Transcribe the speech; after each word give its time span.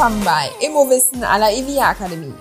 willkommen 0.00 0.24
bei 0.24 0.48
Immowissen 0.66 1.22
à 1.24 1.36
la 1.36 1.52
EVIA 1.52 1.90
Akademie. 1.90 2.32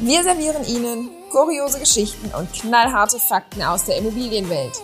Wir 0.00 0.22
servieren 0.22 0.66
Ihnen 0.66 1.08
kuriose 1.30 1.78
Geschichten 1.78 2.30
und 2.38 2.52
knallharte 2.52 3.18
Fakten 3.18 3.62
aus 3.62 3.86
der 3.86 3.96
Immobilienwelt. 3.96 4.82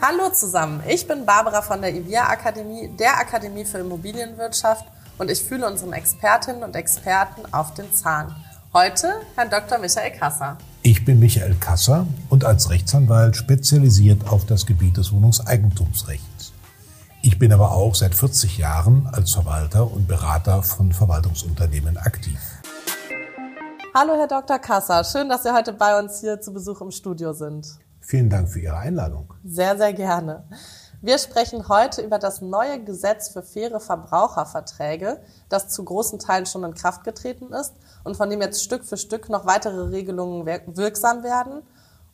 Hallo 0.00 0.30
zusammen, 0.30 0.84
ich 0.86 1.04
bin 1.08 1.26
Barbara 1.26 1.62
von 1.62 1.82
der 1.82 1.92
EVIA 1.92 2.28
Akademie, 2.28 2.86
der 2.96 3.18
Akademie 3.18 3.64
für 3.64 3.78
Immobilienwirtschaft 3.78 4.84
und 5.18 5.32
ich 5.32 5.42
fühle 5.42 5.66
unseren 5.66 5.94
Expertinnen 5.94 6.62
und 6.62 6.76
Experten 6.76 7.52
auf 7.52 7.74
den 7.74 7.92
Zahn. 7.92 8.36
Heute 8.72 9.12
Herrn 9.34 9.50
Dr. 9.50 9.78
Michael 9.78 10.12
Kasser. 10.12 10.58
Ich 10.86 11.02
bin 11.06 11.18
Michael 11.18 11.54
Kasser 11.54 12.06
und 12.28 12.44
als 12.44 12.68
Rechtsanwalt 12.68 13.36
spezialisiert 13.36 14.28
auf 14.28 14.44
das 14.44 14.66
Gebiet 14.66 14.98
des 14.98 15.12
Wohnungseigentumsrechts. 15.12 16.52
Ich 17.22 17.38
bin 17.38 17.54
aber 17.54 17.72
auch 17.72 17.94
seit 17.94 18.14
40 18.14 18.58
Jahren 18.58 19.08
als 19.10 19.32
Verwalter 19.32 19.90
und 19.90 20.06
Berater 20.06 20.62
von 20.62 20.92
Verwaltungsunternehmen 20.92 21.96
aktiv. 21.96 22.38
Hallo 23.94 24.12
Herr 24.18 24.28
Dr. 24.28 24.58
Kasser, 24.58 25.02
schön, 25.04 25.30
dass 25.30 25.44
Sie 25.44 25.54
heute 25.54 25.72
bei 25.72 25.98
uns 25.98 26.20
hier 26.20 26.38
zu 26.42 26.52
Besuch 26.52 26.82
im 26.82 26.90
Studio 26.90 27.32
sind. 27.32 27.66
Vielen 28.02 28.28
Dank 28.28 28.50
für 28.50 28.60
Ihre 28.60 28.76
Einladung. 28.76 29.32
Sehr, 29.42 29.78
sehr 29.78 29.94
gerne. 29.94 30.44
Wir 31.04 31.18
sprechen 31.18 31.68
heute 31.68 32.00
über 32.00 32.18
das 32.18 32.40
neue 32.40 32.82
Gesetz 32.82 33.28
für 33.28 33.42
faire 33.42 33.78
Verbraucherverträge, 33.78 35.20
das 35.50 35.68
zu 35.68 35.84
großen 35.84 36.18
Teilen 36.18 36.46
schon 36.46 36.64
in 36.64 36.72
Kraft 36.72 37.04
getreten 37.04 37.52
ist 37.52 37.74
und 38.04 38.16
von 38.16 38.30
dem 38.30 38.40
jetzt 38.40 38.64
Stück 38.64 38.86
für 38.86 38.96
Stück 38.96 39.28
noch 39.28 39.44
weitere 39.44 39.90
Regelungen 39.90 40.46
wirksam 40.46 41.22
werden. 41.22 41.60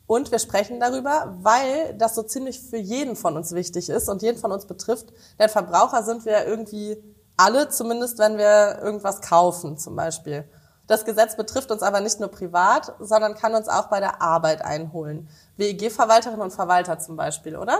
Und 0.07 0.29
wir 0.33 0.39
sprechen 0.39 0.81
darüber, 0.81 1.37
weil 1.39 1.93
das 1.93 2.15
so 2.15 2.23
ziemlich 2.23 2.59
für 2.59 2.75
jeden 2.75 3.15
von 3.15 3.37
uns 3.37 3.53
wichtig 3.53 3.89
ist 3.89 4.09
und 4.09 4.23
jeden 4.23 4.37
von 4.37 4.51
uns 4.51 4.65
betrifft. 4.65 5.13
Denn 5.39 5.47
Verbraucher 5.47 6.03
sind 6.03 6.25
wir 6.25 6.45
irgendwie 6.45 7.01
alle, 7.37 7.69
zumindest 7.69 8.19
wenn 8.19 8.37
wir 8.37 8.79
irgendwas 8.81 9.21
kaufen 9.21 9.77
zum 9.77 9.95
Beispiel. 9.95 10.43
Das 10.87 11.05
Gesetz 11.05 11.37
betrifft 11.37 11.71
uns 11.71 11.83
aber 11.83 12.01
nicht 12.01 12.19
nur 12.19 12.29
privat, 12.29 12.93
sondern 12.99 13.35
kann 13.35 13.55
uns 13.55 13.67
auch 13.67 13.89
bei 13.89 13.99
der 13.99 14.21
Arbeit 14.21 14.63
einholen. 14.63 15.27
WEG-Verwalterinnen 15.57 16.41
und 16.41 16.51
Verwalter 16.51 16.99
zum 16.99 17.15
Beispiel, 17.15 17.55
oder? 17.55 17.79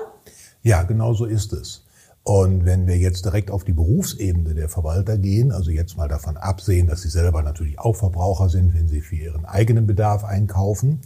Ja, 0.64 0.84
genau 0.84 1.14
so 1.14 1.26
ist 1.26 1.54
es. 1.54 1.84
Und 2.24 2.66
wenn 2.66 2.86
wir 2.86 2.98
jetzt 2.98 3.26
direkt 3.26 3.50
auf 3.50 3.64
die 3.64 3.74
Berufsebene 3.74 4.54
der 4.54 4.70
Verwalter 4.70 5.18
gehen, 5.18 5.52
also 5.52 5.72
jetzt 5.72 5.98
mal 5.98 6.08
davon 6.08 6.38
absehen, 6.38 6.86
dass 6.86 7.02
sie 7.02 7.10
selber 7.10 7.42
natürlich 7.42 7.80
auch 7.80 7.96
Verbraucher 7.96 8.48
sind, 8.48 8.76
wenn 8.76 8.88
sie 8.88 9.02
für 9.02 9.16
ihren 9.16 9.46
eigenen 9.46 9.88
Bedarf 9.88 10.24
einkaufen, 10.24 11.02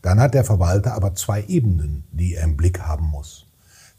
dann 0.00 0.20
hat 0.20 0.34
der 0.34 0.44
Verwalter 0.44 0.94
aber 0.94 1.14
zwei 1.14 1.42
Ebenen, 1.48 2.04
die 2.12 2.34
er 2.36 2.44
im 2.44 2.56
Blick 2.56 2.80
haben 2.80 3.06
muss. 3.06 3.46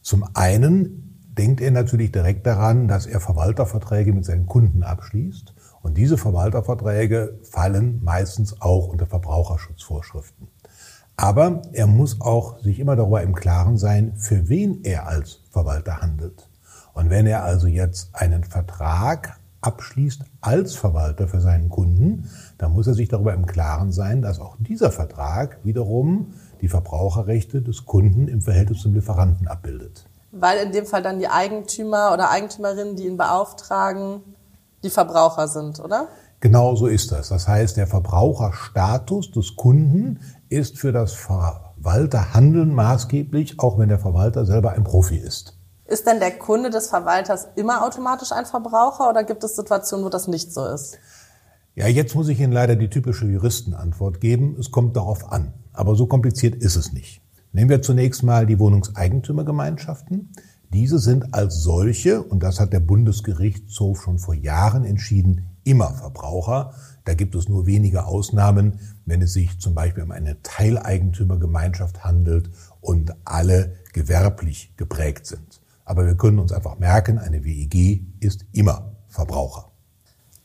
Zum 0.01 0.25
einen 0.33 1.19
denkt 1.37 1.59
er 1.59 1.71
natürlich 1.71 2.13
direkt 2.13 2.47
daran, 2.47 2.87
dass 2.87 3.05
er 3.05 3.19
Verwalterverträge 3.19 4.13
mit 4.13 4.23
seinen 4.23 4.45
Kunden 4.45 4.83
abschließt. 4.83 5.53
Und 5.81 5.97
diese 5.97 6.17
Verwalterverträge 6.17 7.39
fallen 7.43 8.03
meistens 8.03 8.61
auch 8.61 8.87
unter 8.87 9.07
Verbraucherschutzvorschriften. 9.07 10.47
Aber 11.17 11.61
er 11.73 11.87
muss 11.87 12.21
auch 12.21 12.59
sich 12.59 12.79
immer 12.79 12.95
darüber 12.95 13.21
im 13.21 13.35
Klaren 13.35 13.77
sein, 13.77 14.13
für 14.15 14.49
wen 14.49 14.83
er 14.83 15.07
als 15.07 15.41
Verwalter 15.49 16.01
handelt. 16.01 16.49
Und 16.93 17.09
wenn 17.09 17.27
er 17.27 17.43
also 17.43 17.67
jetzt 17.67 18.09
einen 18.13 18.43
Vertrag 18.43 19.39
abschließt 19.61 20.23
als 20.41 20.75
Verwalter 20.75 21.27
für 21.27 21.39
seinen 21.39 21.69
Kunden, 21.69 22.29
dann 22.57 22.71
muss 22.73 22.87
er 22.87 22.95
sich 22.95 23.07
darüber 23.07 23.33
im 23.33 23.45
Klaren 23.45 23.91
sein, 23.91 24.21
dass 24.21 24.39
auch 24.39 24.57
dieser 24.59 24.91
Vertrag 24.91 25.59
wiederum 25.63 26.33
die 26.61 26.67
Verbraucherrechte 26.67 27.61
des 27.61 27.85
Kunden 27.85 28.27
im 28.27 28.41
Verhältnis 28.41 28.81
zum 28.81 28.93
Lieferanten 28.93 29.47
abbildet. 29.47 30.05
Weil 30.31 30.65
in 30.65 30.71
dem 30.71 30.85
Fall 30.85 31.03
dann 31.03 31.19
die 31.19 31.27
Eigentümer 31.27 32.11
oder 32.13 32.31
Eigentümerinnen, 32.31 32.95
die 32.95 33.05
ihn 33.05 33.17
beauftragen, 33.17 34.21
die 34.83 34.89
Verbraucher 34.89 35.47
sind, 35.47 35.79
oder? 35.79 36.07
Genau 36.39 36.75
so 36.75 36.87
ist 36.87 37.11
das. 37.11 37.29
Das 37.29 37.47
heißt, 37.47 37.77
der 37.77 37.87
Verbraucherstatus 37.87 39.31
des 39.31 39.55
Kunden 39.55 40.19
ist 40.49 40.79
für 40.79 40.91
das 40.91 41.13
Verwalterhandeln 41.13 42.73
maßgeblich, 42.73 43.59
auch 43.59 43.77
wenn 43.77 43.89
der 43.89 43.99
Verwalter 43.99 44.45
selber 44.45 44.71
ein 44.71 44.83
Profi 44.83 45.17
ist. 45.17 45.57
Ist 45.85 46.07
denn 46.07 46.19
der 46.19 46.31
Kunde 46.31 46.69
des 46.69 46.87
Verwalters 46.87 47.49
immer 47.55 47.85
automatisch 47.85 48.31
ein 48.31 48.45
Verbraucher 48.45 49.09
oder 49.09 49.23
gibt 49.23 49.43
es 49.43 49.55
Situationen, 49.55 50.05
wo 50.05 50.09
das 50.09 50.27
nicht 50.27 50.51
so 50.51 50.65
ist? 50.65 50.97
Ja, 51.75 51.87
jetzt 51.87 52.15
muss 52.15 52.27
ich 52.27 52.39
Ihnen 52.39 52.51
leider 52.51 52.75
die 52.75 52.89
typische 52.89 53.27
Juristenantwort 53.27 54.19
geben. 54.19 54.55
Es 54.59 54.71
kommt 54.71 54.95
darauf 54.95 55.31
an. 55.31 55.53
Aber 55.73 55.95
so 55.95 56.07
kompliziert 56.07 56.55
ist 56.55 56.75
es 56.75 56.91
nicht. 56.91 57.21
Nehmen 57.53 57.69
wir 57.69 57.81
zunächst 57.81 58.23
mal 58.23 58.45
die 58.45 58.59
Wohnungseigentümergemeinschaften. 58.59 60.33
Diese 60.73 60.99
sind 60.99 61.33
als 61.33 61.63
solche, 61.63 62.23
und 62.23 62.43
das 62.43 62.61
hat 62.61 62.71
der 62.71 62.79
Bundesgerichtshof 62.79 64.01
schon 64.01 64.19
vor 64.19 64.33
Jahren 64.33 64.85
entschieden, 64.85 65.49
immer 65.65 65.93
Verbraucher. 65.93 66.73
Da 67.03 67.13
gibt 67.13 67.35
es 67.35 67.49
nur 67.49 67.65
wenige 67.65 68.05
Ausnahmen, 68.05 68.79
wenn 69.05 69.21
es 69.21 69.33
sich 69.33 69.59
zum 69.59 69.75
Beispiel 69.75 70.03
um 70.03 70.11
eine 70.11 70.41
Teileigentümergemeinschaft 70.43 72.05
handelt 72.05 72.49
und 72.79 73.13
alle 73.25 73.75
gewerblich 73.91 74.73
geprägt 74.77 75.25
sind. 75.25 75.61
Aber 75.83 76.05
wir 76.05 76.15
können 76.15 76.39
uns 76.39 76.53
einfach 76.53 76.79
merken, 76.79 77.17
eine 77.17 77.43
WEG 77.43 78.05
ist 78.21 78.45
immer 78.53 78.95
Verbraucher. 79.09 79.71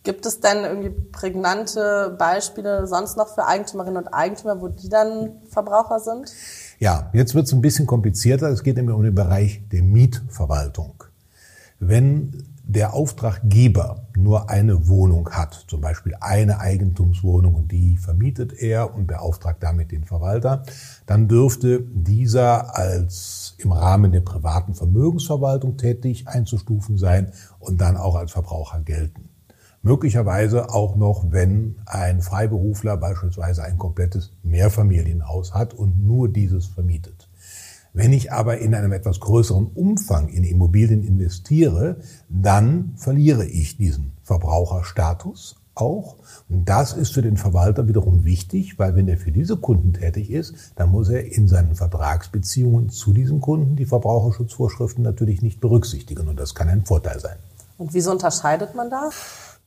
Gibt 0.02 0.26
es 0.26 0.40
denn 0.40 0.64
irgendwie 0.64 0.90
prägnante 0.90 2.16
Beispiele 2.18 2.86
sonst 2.86 3.16
noch 3.16 3.28
für 3.28 3.46
Eigentümerinnen 3.46 4.04
und 4.04 4.08
Eigentümer, 4.08 4.60
wo 4.60 4.68
die 4.68 4.88
dann 4.88 5.40
Verbraucher 5.50 6.00
sind? 6.00 6.32
Ja, 6.78 7.10
jetzt 7.14 7.34
wird 7.34 7.46
es 7.46 7.52
ein 7.52 7.62
bisschen 7.62 7.86
komplizierter. 7.86 8.48
Es 8.48 8.62
geht 8.62 8.76
nämlich 8.76 8.94
um 8.94 9.02
den 9.02 9.14
Bereich 9.14 9.62
der 9.72 9.82
Mietverwaltung. 9.82 11.04
Wenn 11.78 12.44
der 12.64 12.94
Auftraggeber 12.94 14.06
nur 14.16 14.50
eine 14.50 14.88
Wohnung 14.88 15.30
hat, 15.30 15.66
zum 15.68 15.80
Beispiel 15.80 16.16
eine 16.20 16.58
Eigentumswohnung 16.58 17.54
und 17.54 17.70
die 17.70 17.96
vermietet 17.96 18.52
er 18.52 18.94
und 18.94 19.06
beauftragt 19.06 19.62
damit 19.62 19.92
den 19.92 20.04
Verwalter, 20.04 20.64
dann 21.06 21.28
dürfte 21.28 21.80
dieser 21.80 22.76
als 22.76 23.54
im 23.58 23.72
Rahmen 23.72 24.10
der 24.12 24.20
privaten 24.20 24.74
Vermögensverwaltung 24.74 25.76
tätig 25.76 26.26
einzustufen 26.26 26.98
sein 26.98 27.32
und 27.60 27.80
dann 27.80 27.96
auch 27.96 28.16
als 28.16 28.32
Verbraucher 28.32 28.80
gelten. 28.80 29.25
Möglicherweise 29.82 30.70
auch 30.70 30.96
noch, 30.96 31.26
wenn 31.30 31.76
ein 31.86 32.22
Freiberufler 32.22 32.96
beispielsweise 32.96 33.62
ein 33.62 33.78
komplettes 33.78 34.32
Mehrfamilienhaus 34.42 35.54
hat 35.54 35.74
und 35.74 36.04
nur 36.04 36.28
dieses 36.28 36.66
vermietet. 36.66 37.28
Wenn 37.92 38.12
ich 38.12 38.30
aber 38.30 38.58
in 38.58 38.74
einem 38.74 38.92
etwas 38.92 39.20
größeren 39.20 39.68
Umfang 39.68 40.28
in 40.28 40.44
Immobilien 40.44 41.02
investiere, 41.02 41.96
dann 42.28 42.92
verliere 42.96 43.46
ich 43.46 43.78
diesen 43.78 44.12
Verbraucherstatus 44.22 45.56
auch. 45.76 46.16
Und 46.48 46.68
das 46.68 46.92
ist 46.92 47.14
für 47.14 47.22
den 47.22 47.36
Verwalter 47.36 47.88
wiederum 47.88 48.24
wichtig, 48.24 48.78
weil 48.78 48.96
wenn 48.96 49.08
er 49.08 49.16
für 49.16 49.32
diese 49.32 49.56
Kunden 49.56 49.92
tätig 49.92 50.30
ist, 50.30 50.54
dann 50.74 50.90
muss 50.90 51.08
er 51.08 51.32
in 51.32 51.48
seinen 51.48 51.74
Vertragsbeziehungen 51.74 52.90
zu 52.90 53.12
diesen 53.12 53.40
Kunden 53.40 53.76
die 53.76 53.86
Verbraucherschutzvorschriften 53.86 55.02
natürlich 55.02 55.40
nicht 55.40 55.60
berücksichtigen. 55.60 56.28
Und 56.28 56.40
das 56.40 56.54
kann 56.54 56.68
ein 56.68 56.84
Vorteil 56.84 57.20
sein. 57.20 57.36
Und 57.78 57.94
wieso 57.94 58.10
unterscheidet 58.10 58.74
man 58.74 58.90
da? 58.90 59.10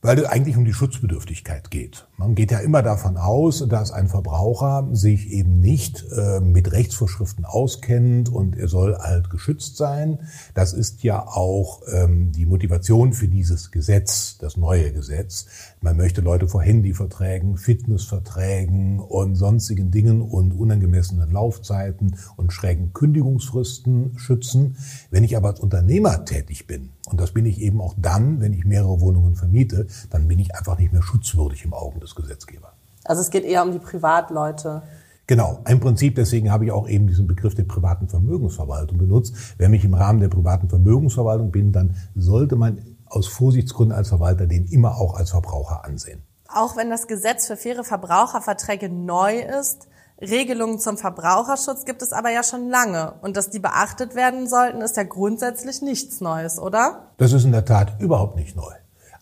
Weil 0.01 0.17
es 0.19 0.25
eigentlich 0.25 0.55
um 0.55 0.63
die 0.63 0.73
Schutzbedürftigkeit 0.73 1.71
geht. 1.71 2.07
Man 2.15 2.33
geht 2.33 2.51
ja 2.51 2.59
immer 2.59 2.81
davon 2.81 3.17
aus, 3.17 3.67
dass 3.67 3.91
ein 3.91 4.07
Verbraucher 4.07 4.87
sich 4.93 5.29
eben 5.31 5.59
nicht 5.59 6.05
äh, 6.15 6.39
mit 6.39 6.71
Rechtsvorschriften 6.71 7.43
auskennt 7.43 8.29
und 8.29 8.57
er 8.57 8.69
soll 8.69 8.97
halt 8.97 9.29
geschützt 9.29 9.75
sein. 9.75 10.19
Das 10.53 10.71
ist 10.71 11.03
ja 11.03 11.27
auch 11.27 11.81
ähm, 11.91 12.31
die 12.31 12.45
Motivation 12.45 13.11
für 13.11 13.27
dieses 13.27 13.71
Gesetz, 13.71 14.37
das 14.37 14.55
neue 14.55 14.93
Gesetz. 14.93 15.47
Man 15.81 15.97
möchte 15.97 16.21
Leute 16.21 16.47
vor 16.47 16.61
Handyverträgen, 16.61 17.57
Fitnessverträgen 17.57 18.99
und 18.99 19.35
sonstigen 19.35 19.91
Dingen 19.91 20.21
und 20.21 20.53
unangemessenen 20.53 21.31
Laufzeiten 21.31 22.15
und 22.37 22.53
schrägen 22.53 22.93
Kündigungsfristen 22.93 24.17
schützen. 24.17 24.77
Wenn 25.11 25.25
ich 25.25 25.35
aber 25.35 25.49
als 25.49 25.59
Unternehmer 25.59 26.23
tätig 26.23 26.67
bin, 26.67 26.89
und 27.09 27.19
das 27.19 27.31
bin 27.31 27.45
ich 27.45 27.59
eben 27.61 27.81
auch 27.81 27.95
dann, 27.97 28.39
wenn 28.39 28.53
ich 28.53 28.65
mehrere 28.65 29.01
Wohnungen 29.01 29.35
vermiete, 29.35 29.87
dann 30.09 30.27
bin 30.27 30.39
ich 30.39 30.55
einfach 30.55 30.77
nicht 30.77 30.93
mehr 30.93 31.01
schutzwürdig 31.01 31.65
im 31.65 31.73
Augen 31.73 31.99
des 31.99 32.15
Gesetzgebers. 32.15 32.71
Also 33.03 33.21
es 33.21 33.29
geht 33.29 33.43
eher 33.43 33.63
um 33.63 33.71
die 33.71 33.79
Privatleute. 33.79 34.83
Genau, 35.27 35.59
im 35.67 35.79
Prinzip, 35.79 36.15
deswegen 36.15 36.51
habe 36.51 36.65
ich 36.65 36.71
auch 36.71 36.87
eben 36.87 37.07
diesen 37.07 37.27
Begriff 37.27 37.53
der 37.53 37.63
privaten 37.63 38.07
Vermögensverwaltung 38.07 38.97
benutzt. 38.97 39.35
Wenn 39.57 39.73
ich 39.73 39.85
im 39.85 39.93
Rahmen 39.93 40.19
der 40.19 40.29
privaten 40.29 40.69
Vermögensverwaltung 40.69 41.51
bin, 41.51 41.71
dann 41.71 41.95
sollte 42.15 42.55
man 42.55 42.79
aus 43.05 43.27
Vorsichtsgründen 43.27 43.95
als 43.95 44.09
Verwalter 44.09 44.47
den 44.47 44.65
immer 44.65 44.97
auch 44.97 45.15
als 45.15 45.31
Verbraucher 45.31 45.85
ansehen. 45.85 46.23
Auch 46.47 46.77
wenn 46.77 46.89
das 46.89 47.07
Gesetz 47.07 47.45
für 47.45 47.57
faire 47.57 47.83
Verbraucherverträge 47.83 48.89
neu 48.89 49.39
ist, 49.39 49.87
Regelungen 50.21 50.79
zum 50.79 50.97
Verbraucherschutz 50.97 51.85
gibt 51.85 52.01
es 52.01 52.11
aber 52.11 52.29
ja 52.29 52.43
schon 52.43 52.69
lange. 52.69 53.13
Und 53.21 53.37
dass 53.37 53.49
die 53.49 53.59
beachtet 53.59 54.15
werden 54.15 54.47
sollten, 54.47 54.81
ist 54.81 54.97
ja 54.97 55.03
grundsätzlich 55.03 55.81
nichts 55.81 56.21
Neues, 56.21 56.59
oder? 56.59 57.11
Das 57.17 57.31
ist 57.31 57.45
in 57.45 57.51
der 57.51 57.65
Tat 57.65 57.99
überhaupt 57.99 58.35
nicht 58.35 58.55
neu. 58.55 58.71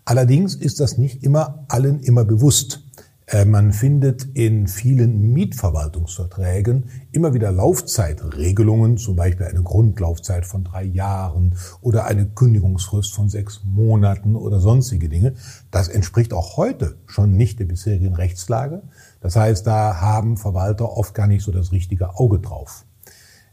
Allerdings 0.05 0.55
ist 0.55 0.79
das 0.79 0.97
nicht 0.97 1.23
immer 1.23 1.65
allen 1.67 1.99
immer 1.99 2.23
bewusst. 2.23 2.81
Äh, 3.29 3.43
man 3.43 3.73
findet 3.73 4.23
in 4.35 4.67
vielen 4.67 5.33
Mietverwaltungsverträgen 5.33 6.85
immer 7.11 7.33
wieder 7.33 7.51
Laufzeitregelungen, 7.51 8.97
zum 8.97 9.17
Beispiel 9.17 9.47
eine 9.47 9.63
Grundlaufzeit 9.63 10.45
von 10.45 10.63
drei 10.63 10.83
Jahren 10.83 11.55
oder 11.81 12.05
eine 12.05 12.25
Kündigungsfrist 12.25 13.13
von 13.13 13.27
sechs 13.27 13.61
Monaten 13.65 14.37
oder 14.37 14.61
sonstige 14.61 15.09
Dinge. 15.09 15.33
Das 15.71 15.89
entspricht 15.89 16.31
auch 16.31 16.55
heute 16.55 16.95
schon 17.05 17.33
nicht 17.33 17.59
der 17.59 17.65
bisherigen 17.65 18.15
Rechtslage. 18.15 18.83
Das 19.19 19.35
heißt, 19.35 19.65
da 19.65 19.99
haben 19.99 20.37
Verwalter 20.37 20.97
oft 20.97 21.13
gar 21.13 21.27
nicht 21.27 21.43
so 21.43 21.51
das 21.51 21.71
richtige 21.71 22.15
Auge 22.15 22.39
drauf. 22.39 22.85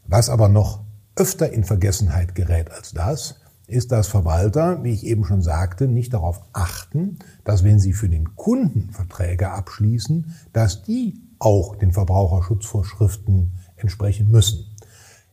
Was 0.05 0.29
aber 0.29 0.49
noch 0.49 0.81
öfter 1.15 1.51
in 1.51 1.63
Vergessenheit 1.63 2.35
gerät 2.35 2.71
als 2.71 2.91
das, 2.91 3.35
ist, 3.67 3.91
dass 3.91 4.07
Verwalter, 4.07 4.83
wie 4.83 4.93
ich 4.93 5.05
eben 5.05 5.25
schon 5.25 5.41
sagte, 5.41 5.87
nicht 5.87 6.13
darauf 6.13 6.41
achten, 6.53 7.17
dass 7.43 7.63
wenn 7.63 7.79
sie 7.79 7.93
für 7.93 8.09
den 8.09 8.35
Kunden 8.35 8.91
Verträge 8.91 9.49
abschließen, 9.51 10.35
dass 10.53 10.83
die 10.83 11.19
auch 11.39 11.75
den 11.75 11.91
Verbraucherschutzvorschriften 11.91 13.53
entsprechen 13.75 14.29
müssen. 14.29 14.65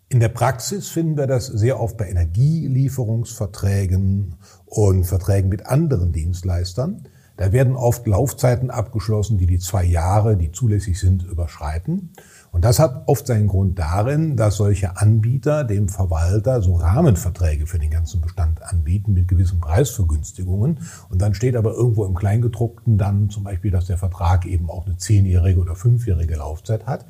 In 0.08 0.20
der 0.20 0.28
Praxis 0.28 0.88
finden 0.88 1.16
wir 1.16 1.26
das 1.26 1.46
sehr 1.46 1.80
oft 1.80 1.96
bei 1.96 2.08
Energielieferungsverträgen 2.08 4.34
und 4.66 5.04
Verträgen 5.04 5.48
mit 5.48 5.66
anderen 5.66 6.12
Dienstleistern. 6.12 7.08
Da 7.36 7.52
werden 7.52 7.76
oft 7.76 8.06
Laufzeiten 8.06 8.70
abgeschlossen, 8.70 9.38
die 9.38 9.46
die 9.46 9.58
zwei 9.58 9.84
Jahre, 9.84 10.36
die 10.36 10.52
zulässig 10.52 11.00
sind, 11.00 11.22
überschreiten. 11.22 12.10
Und 12.52 12.66
das 12.66 12.78
hat 12.78 13.04
oft 13.06 13.26
seinen 13.26 13.48
Grund 13.48 13.78
darin, 13.78 14.36
dass 14.36 14.56
solche 14.56 14.98
Anbieter 14.98 15.64
dem 15.64 15.88
Verwalter 15.88 16.60
so 16.60 16.74
Rahmenverträge 16.74 17.66
für 17.66 17.78
den 17.78 17.90
ganzen 17.90 18.20
Bestand 18.20 18.62
anbieten 18.62 19.14
mit 19.14 19.26
gewissen 19.26 19.60
Preisvergünstigungen. 19.60 20.80
Und 21.08 21.22
dann 21.22 21.32
steht 21.32 21.56
aber 21.56 21.72
irgendwo 21.72 22.04
im 22.04 22.14
Kleingedruckten 22.14 22.98
dann 22.98 23.30
zum 23.30 23.44
Beispiel, 23.44 23.70
dass 23.70 23.86
der 23.86 23.96
Vertrag 23.96 24.44
eben 24.44 24.68
auch 24.68 24.84
eine 24.84 24.98
zehnjährige 24.98 25.60
oder 25.60 25.74
fünfjährige 25.74 26.36
Laufzeit 26.36 26.86
hat. 26.86 27.06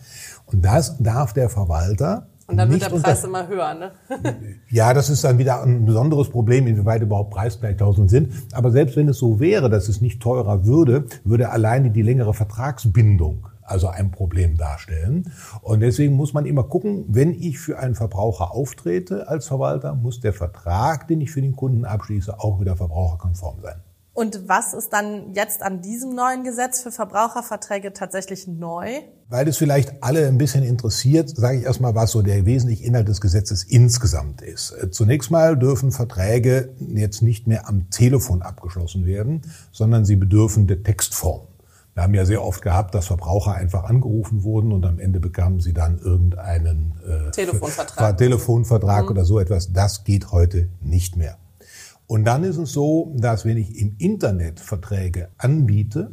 Und 0.47 0.65
das 0.65 0.99
darf 0.99 1.33
der 1.33 1.49
Verwalter 1.49 2.29
und 2.53 2.59
dann 2.59 2.71
wird 2.71 2.83
der 2.83 2.89
Preis 2.91 3.25
immer 3.25 3.49
höher, 3.49 3.75
ne? 3.75 3.93
ja, 4.71 4.95
das 4.95 5.11
ist 5.11 5.25
dann 5.25 5.39
wieder 5.39 5.63
ein 5.63 5.85
besonderes 5.85 6.29
Problem, 6.29 6.67
inwieweit 6.67 7.03
überhaupt 7.03 7.31
Preisgleichklauseln 7.31 8.09
sind. 8.09 8.33
Aber 8.53 8.71
selbst 8.71 8.97
wenn 8.97 9.09
es 9.09 9.19
so 9.19 9.41
wäre, 9.41 9.71
dass 9.71 9.89
es 9.89 10.01
nicht 10.01 10.21
teurer 10.21 10.67
würde, 10.67 11.07
würde 11.25 11.51
alleine 11.51 11.91
die 11.91 12.03
längere 12.03 12.35
Vertragsbindung 12.35 13.47
also 13.63 13.89
ein 13.89 14.11
Problem 14.11 14.57
darstellen. 14.57 15.33
Und 15.63 15.81
deswegen 15.81 16.15
muss 16.15 16.35
man 16.35 16.47
immer 16.47 16.65
gucken, 16.65 17.07
wenn 17.09 17.33
ich 17.33 17.59
für 17.59 17.79
einen 17.79 17.95
Verbraucher 17.95 18.53
auftrete 18.53 19.29
als 19.29 19.47
Verwalter, 19.47 19.95
muss 19.95 20.21
der 20.21 20.35
Vertrag, 20.35 21.09
den 21.09 21.21
ich 21.21 21.31
für 21.31 21.41
den 21.41 21.57
Kunden 21.57 21.85
abschließe, 21.85 22.39
auch 22.39 22.61
wieder 22.61 22.77
verbraucherkonform 22.77 23.61
sein. 23.63 23.77
Und 24.15 24.47
was 24.47 24.75
ist 24.75 24.91
dann 24.91 25.33
jetzt 25.33 25.63
an 25.63 25.81
diesem 25.81 26.15
neuen 26.15 26.45
Gesetz 26.45 26.83
für 26.83 26.93
Verbraucherverträge 26.93 27.95
tatsächlich 27.95 28.47
neu? 28.47 29.01
Weil 29.31 29.49
es 29.49 29.57
vielleicht 29.57 30.03
alle 30.03 30.29
ein 30.29 30.37
bisschen 30.37 30.63
interessiert, 30.65 31.31
sage 31.31 31.59
ich 31.59 31.65
erstmal, 31.65 31.95
was 31.95 32.11
so 32.11 32.21
der 32.21 32.45
wesentliche 32.45 32.85
Inhalt 32.85 33.09
des 33.09 33.23
Gesetzes 33.23 33.65
insgesamt 33.65 34.43
ist. 34.43 34.77
Zunächst 34.91 35.31
mal 35.31 35.57
dürfen 35.57 35.93
Verträge 35.93 36.75
jetzt 36.79 37.23
nicht 37.23 37.47
mehr 37.47 37.67
am 37.67 37.89
Telefon 37.89 38.43
abgeschlossen 38.43 39.07
werden, 39.07 39.41
sondern 39.73 40.05
sie 40.05 40.17
bedürfen 40.17 40.67
der 40.67 40.83
Textform. 40.83 41.47
Wir 41.95 42.03
haben 42.03 42.15
ja 42.15 42.27
sehr 42.27 42.45
oft 42.45 42.61
gehabt, 42.61 42.95
dass 42.95 43.07
Verbraucher 43.07 43.55
einfach 43.55 43.85
angerufen 43.85 44.45
wurden 44.45 44.73
und 44.73 44.85
am 44.85 44.99
Ende 44.99 45.21
bekamen 45.21 45.61
sie 45.61 45.73
dann 45.73 45.99
irgendeinen 45.99 46.95
äh, 47.07 47.31
Telefonvertrag, 47.31 48.19
Telefonvertrag 48.19 49.05
mhm. 49.05 49.11
oder 49.11 49.25
so 49.25 49.39
etwas. 49.39 49.73
Das 49.73 50.05
geht 50.05 50.33
heute 50.33 50.69
nicht 50.81 51.17
mehr. 51.17 51.39
Und 52.13 52.27
dann 52.27 52.45
ist 52.45 52.59
es 52.59 52.73
so, 52.73 53.11
dass 53.17 53.47
wenn 53.47 53.57
ich 53.57 53.81
im 53.81 53.95
Internet 53.97 54.61
Verträge 54.61 55.31
anbiete 55.39 56.11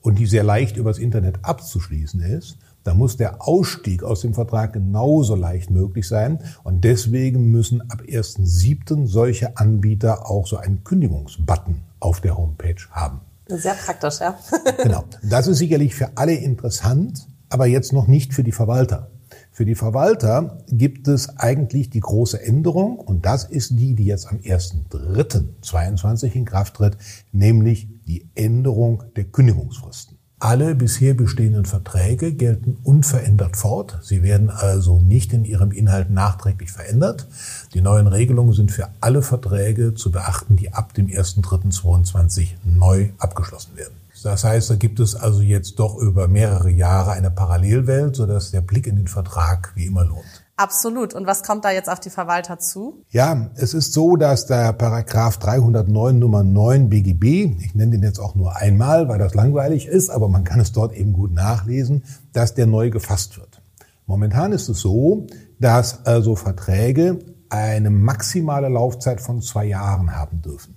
und 0.00 0.20
die 0.20 0.26
sehr 0.26 0.44
leicht 0.44 0.76
übers 0.76 0.98
Internet 0.98 1.40
abzuschließen 1.44 2.20
ist, 2.20 2.56
dann 2.84 2.96
muss 2.96 3.16
der 3.16 3.42
Ausstieg 3.48 4.04
aus 4.04 4.20
dem 4.20 4.32
Vertrag 4.32 4.74
genauso 4.74 5.34
leicht 5.34 5.72
möglich 5.72 6.06
sein. 6.06 6.38
Und 6.62 6.84
deswegen 6.84 7.50
müssen 7.50 7.80
ab 7.90 8.00
1.7. 8.06 9.08
solche 9.08 9.56
Anbieter 9.56 10.30
auch 10.30 10.46
so 10.46 10.56
einen 10.56 10.84
Kündigungsbutton 10.84 11.80
auf 11.98 12.20
der 12.20 12.36
Homepage 12.36 12.86
haben. 12.92 13.20
Sehr 13.48 13.74
praktisch, 13.74 14.20
ja. 14.20 14.38
genau. 14.80 15.02
Das 15.24 15.48
ist 15.48 15.58
sicherlich 15.58 15.96
für 15.96 16.16
alle 16.16 16.34
interessant, 16.34 17.26
aber 17.48 17.66
jetzt 17.66 17.92
noch 17.92 18.06
nicht 18.06 18.34
für 18.34 18.44
die 18.44 18.52
Verwalter. 18.52 19.10
Für 19.52 19.64
die 19.64 19.74
Verwalter 19.74 20.58
gibt 20.68 21.08
es 21.08 21.36
eigentlich 21.38 21.90
die 21.90 22.00
große 22.00 22.40
Änderung 22.40 22.98
und 22.98 23.26
das 23.26 23.44
ist 23.44 23.78
die, 23.78 23.94
die 23.94 24.04
jetzt 24.04 24.28
am 24.28 24.38
1.3.22 24.38 26.34
in 26.34 26.44
Kraft 26.44 26.74
tritt, 26.74 26.96
nämlich 27.32 27.88
die 28.06 28.30
Änderung 28.34 29.02
der 29.16 29.24
Kündigungsfristen. 29.24 30.19
Alle 30.42 30.74
bisher 30.74 31.12
bestehenden 31.12 31.66
Verträge 31.66 32.32
gelten 32.32 32.78
unverändert 32.82 33.58
fort. 33.58 33.98
Sie 34.00 34.22
werden 34.22 34.48
also 34.48 34.98
nicht 34.98 35.34
in 35.34 35.44
ihrem 35.44 35.70
Inhalt 35.70 36.08
nachträglich 36.08 36.72
verändert. 36.72 37.28
Die 37.74 37.82
neuen 37.82 38.06
Regelungen 38.06 38.54
sind 38.54 38.72
für 38.72 38.88
alle 39.02 39.20
Verträge 39.20 39.92
zu 39.92 40.10
beachten, 40.10 40.56
die 40.56 40.72
ab 40.72 40.94
dem 40.94 41.08
1.3.22 41.08 42.48
neu 42.64 43.10
abgeschlossen 43.18 43.76
werden. 43.76 43.92
Das 44.22 44.42
heißt, 44.42 44.70
da 44.70 44.76
gibt 44.76 44.98
es 44.98 45.14
also 45.14 45.42
jetzt 45.42 45.78
doch 45.78 45.98
über 45.98 46.26
mehrere 46.26 46.70
Jahre 46.70 47.12
eine 47.12 47.30
Parallelwelt, 47.30 48.16
sodass 48.16 48.50
der 48.50 48.62
Blick 48.62 48.86
in 48.86 48.96
den 48.96 49.08
Vertrag 49.08 49.72
wie 49.74 49.84
immer 49.84 50.06
lohnt. 50.06 50.44
Absolut. 50.60 51.14
Und 51.14 51.26
was 51.26 51.42
kommt 51.42 51.64
da 51.64 51.70
jetzt 51.70 51.88
auf 51.88 52.00
die 52.00 52.10
Verwalter 52.10 52.58
zu? 52.58 53.02
Ja, 53.08 53.48
es 53.54 53.72
ist 53.72 53.94
so, 53.94 54.16
dass 54.16 54.44
der 54.44 54.74
Paragraph 54.74 55.38
309 55.38 56.18
Nummer 56.18 56.42
9 56.42 56.90
BGB, 56.90 57.56
ich 57.64 57.74
nenne 57.74 57.92
den 57.92 58.02
jetzt 58.02 58.18
auch 58.18 58.34
nur 58.34 58.54
einmal, 58.56 59.08
weil 59.08 59.18
das 59.18 59.32
langweilig 59.32 59.86
ist, 59.86 60.10
aber 60.10 60.28
man 60.28 60.44
kann 60.44 60.60
es 60.60 60.72
dort 60.72 60.92
eben 60.92 61.14
gut 61.14 61.32
nachlesen, 61.32 62.04
dass 62.34 62.52
der 62.52 62.66
neu 62.66 62.90
gefasst 62.90 63.38
wird. 63.38 63.62
Momentan 64.04 64.52
ist 64.52 64.68
es 64.68 64.80
so, 64.80 65.26
dass 65.58 66.04
also 66.04 66.36
Verträge 66.36 67.20
eine 67.48 67.88
maximale 67.88 68.68
Laufzeit 68.68 69.22
von 69.22 69.40
zwei 69.40 69.64
Jahren 69.64 70.14
haben 70.14 70.42
dürfen. 70.42 70.76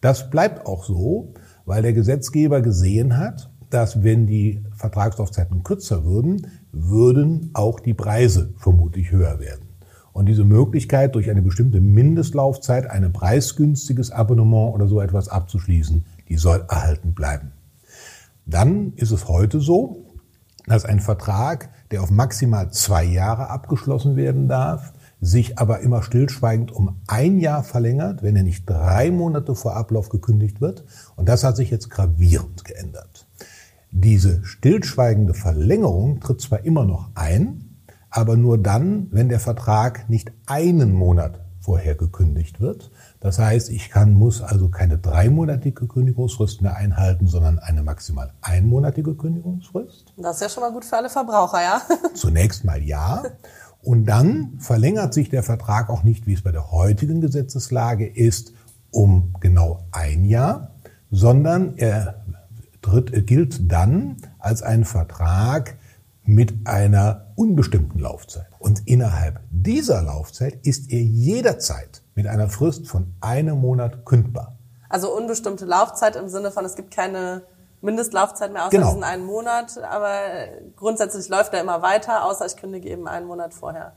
Das 0.00 0.30
bleibt 0.30 0.64
auch 0.64 0.84
so, 0.86 1.34
weil 1.66 1.82
der 1.82 1.92
Gesetzgeber 1.92 2.62
gesehen 2.62 3.18
hat, 3.18 3.50
dass 3.68 4.02
wenn 4.02 4.26
die 4.26 4.64
Vertragslaufzeiten 4.74 5.62
kürzer 5.62 6.02
würden, 6.04 6.46
würden 6.72 7.50
auch 7.52 7.80
die 7.80 7.94
Preise 7.94 8.52
vermutlich 8.56 9.10
höher 9.10 9.38
werden. 9.38 9.68
Und 10.12 10.26
diese 10.26 10.44
Möglichkeit, 10.44 11.14
durch 11.14 11.30
eine 11.30 11.42
bestimmte 11.42 11.80
Mindestlaufzeit 11.80 12.90
ein 12.90 13.12
preisgünstiges 13.12 14.10
Abonnement 14.10 14.74
oder 14.74 14.86
so 14.86 15.00
etwas 15.00 15.28
abzuschließen, 15.28 16.04
die 16.28 16.36
soll 16.36 16.64
erhalten 16.68 17.14
bleiben. 17.14 17.52
Dann 18.44 18.92
ist 18.96 19.10
es 19.10 19.28
heute 19.28 19.60
so, 19.60 20.04
dass 20.66 20.84
ein 20.84 21.00
Vertrag, 21.00 21.70
der 21.90 22.02
auf 22.02 22.10
maximal 22.10 22.70
zwei 22.72 23.04
Jahre 23.04 23.50
abgeschlossen 23.50 24.16
werden 24.16 24.48
darf, 24.48 24.92
sich 25.20 25.58
aber 25.58 25.80
immer 25.80 26.02
stillschweigend 26.02 26.72
um 26.72 27.00
ein 27.06 27.38
Jahr 27.38 27.62
verlängert, 27.62 28.22
wenn 28.22 28.36
er 28.36 28.42
nicht 28.42 28.68
drei 28.68 29.10
Monate 29.10 29.54
vor 29.54 29.76
Ablauf 29.76 30.08
gekündigt 30.08 30.60
wird. 30.60 30.84
Und 31.16 31.28
das 31.28 31.44
hat 31.44 31.56
sich 31.56 31.70
jetzt 31.70 31.90
gravierend 31.90 32.64
geändert. 32.64 33.26
Diese 33.94 34.42
stillschweigende 34.42 35.34
Verlängerung 35.34 36.18
tritt 36.20 36.40
zwar 36.40 36.64
immer 36.64 36.86
noch 36.86 37.10
ein, 37.14 37.76
aber 38.08 38.36
nur 38.36 38.56
dann, 38.56 39.08
wenn 39.10 39.28
der 39.28 39.38
Vertrag 39.38 40.08
nicht 40.08 40.32
einen 40.46 40.94
Monat 40.94 41.40
vorher 41.60 41.94
gekündigt 41.94 42.60
wird. 42.60 42.90
Das 43.20 43.38
heißt, 43.38 43.68
ich 43.68 43.90
kann, 43.90 44.14
muss 44.14 44.40
also 44.40 44.70
keine 44.70 44.96
dreimonatige 44.96 45.86
Kündigungsfrist 45.86 46.62
mehr 46.62 46.74
einhalten, 46.74 47.26
sondern 47.26 47.58
eine 47.58 47.82
maximal 47.82 48.32
einmonatige 48.40 49.14
Kündigungsfrist. 49.14 50.14
Das 50.16 50.36
ist 50.36 50.42
ja 50.42 50.48
schon 50.48 50.62
mal 50.62 50.72
gut 50.72 50.86
für 50.86 50.96
alle 50.96 51.10
Verbraucher, 51.10 51.62
ja? 51.62 51.82
Zunächst 52.14 52.64
mal 52.64 52.82
ja. 52.82 53.22
Und 53.82 54.06
dann 54.06 54.58
verlängert 54.58 55.12
sich 55.12 55.28
der 55.28 55.42
Vertrag 55.42 55.90
auch 55.90 56.02
nicht, 56.02 56.26
wie 56.26 56.32
es 56.32 56.42
bei 56.42 56.50
der 56.50 56.72
heutigen 56.72 57.20
Gesetzeslage 57.20 58.06
ist, 58.06 58.54
um 58.90 59.34
genau 59.38 59.80
ein 59.92 60.24
Jahr, 60.24 60.72
sondern 61.10 61.76
er 61.76 62.21
tritt, 62.82 63.12
äh, 63.12 63.22
gilt 63.22 63.70
dann 63.70 64.16
als 64.38 64.62
ein 64.62 64.84
Vertrag 64.84 65.76
mit 66.24 66.66
einer 66.66 67.32
unbestimmten 67.34 67.98
Laufzeit. 67.98 68.46
Und 68.58 68.86
innerhalb 68.86 69.40
dieser 69.50 70.02
Laufzeit 70.02 70.64
ist 70.66 70.92
er 70.92 71.00
jederzeit 71.00 72.02
mit 72.14 72.26
einer 72.26 72.48
Frist 72.48 72.86
von 72.86 73.14
einem 73.20 73.58
Monat 73.58 74.04
kündbar. 74.04 74.56
Also 74.88 75.16
unbestimmte 75.16 75.64
Laufzeit 75.64 76.16
im 76.16 76.28
Sinne 76.28 76.50
von, 76.50 76.64
es 76.64 76.76
gibt 76.76 76.94
keine 76.94 77.42
Mindestlaufzeit 77.80 78.52
mehr 78.52 78.62
außer 78.62 78.70
genau. 78.70 78.88
diesen 78.88 79.02
einen 79.02 79.24
Monat, 79.24 79.78
aber 79.82 80.20
grundsätzlich 80.76 81.28
läuft 81.28 81.52
er 81.54 81.60
immer 81.60 81.82
weiter, 81.82 82.24
außer 82.24 82.46
ich 82.46 82.56
kündige 82.56 82.88
eben 82.88 83.08
einen 83.08 83.26
Monat 83.26 83.54
vorher. 83.54 83.92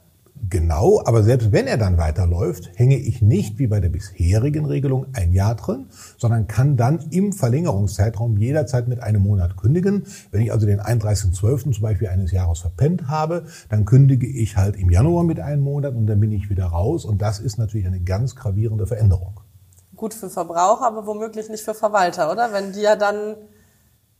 Genau, 0.49 1.01
aber 1.05 1.23
selbst 1.23 1.51
wenn 1.51 1.65
er 1.65 1.77
dann 1.77 1.97
weiterläuft, 1.97 2.69
hänge 2.75 2.97
ich 2.97 3.21
nicht 3.21 3.57
wie 3.57 3.67
bei 3.67 3.79
der 3.79 3.89
bisherigen 3.89 4.65
Regelung 4.65 5.07
ein 5.13 5.31
Jahr 5.31 5.55
drin, 5.55 5.87
sondern 6.17 6.47
kann 6.47 6.77
dann 6.77 6.99
im 7.09 7.33
Verlängerungszeitraum 7.33 8.37
jederzeit 8.37 8.87
mit 8.87 9.01
einem 9.01 9.23
Monat 9.23 9.57
kündigen. 9.57 10.05
Wenn 10.31 10.41
ich 10.41 10.51
also 10.51 10.65
den 10.65 10.81
31.12. 10.81 11.73
zum 11.73 11.81
Beispiel 11.81 12.09
eines 12.09 12.31
Jahres 12.31 12.59
verpennt 12.59 13.07
habe, 13.07 13.45
dann 13.69 13.85
kündige 13.85 14.27
ich 14.27 14.57
halt 14.57 14.75
im 14.75 14.91
Januar 14.91 15.23
mit 15.23 15.39
einem 15.39 15.63
Monat 15.63 15.95
und 15.95 16.05
dann 16.05 16.19
bin 16.19 16.31
ich 16.31 16.49
wieder 16.49 16.65
raus. 16.65 17.05
Und 17.05 17.21
das 17.21 17.39
ist 17.39 17.57
natürlich 17.57 17.87
eine 17.87 18.01
ganz 18.01 18.35
gravierende 18.35 18.85
Veränderung. 18.85 19.39
Gut 19.95 20.13
für 20.13 20.29
Verbraucher, 20.29 20.85
aber 20.85 21.07
womöglich 21.07 21.49
nicht 21.49 21.63
für 21.63 21.73
Verwalter, 21.73 22.31
oder? 22.31 22.51
Wenn 22.51 22.73
die 22.73 22.81
ja 22.81 22.95
dann 22.95 23.35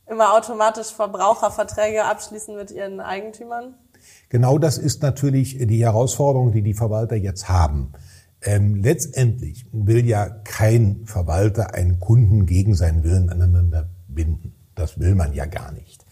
immer 0.06 0.34
automatisch 0.34 0.88
Verbraucherverträge 0.88 2.04
abschließen 2.04 2.56
mit 2.56 2.70
ihren 2.70 3.00
Eigentümern? 3.00 3.74
Genau 4.28 4.58
das 4.58 4.78
ist 4.78 5.02
natürlich 5.02 5.58
die 5.58 5.84
Herausforderung, 5.84 6.52
die 6.52 6.62
die 6.62 6.74
Verwalter 6.74 7.16
jetzt 7.16 7.48
haben. 7.48 7.92
Ähm, 8.42 8.76
letztendlich 8.76 9.66
will 9.72 10.06
ja 10.06 10.28
kein 10.28 11.02
Verwalter 11.04 11.74
einen 11.74 12.00
Kunden 12.00 12.46
gegen 12.46 12.74
seinen 12.74 13.02
Willen 13.02 13.30
aneinander 13.30 13.88
binden. 14.08 14.54
Das 14.74 14.98
will 14.98 15.14
man 15.14 15.32
ja 15.32 15.46
gar 15.46 15.72
nicht. 15.72 16.04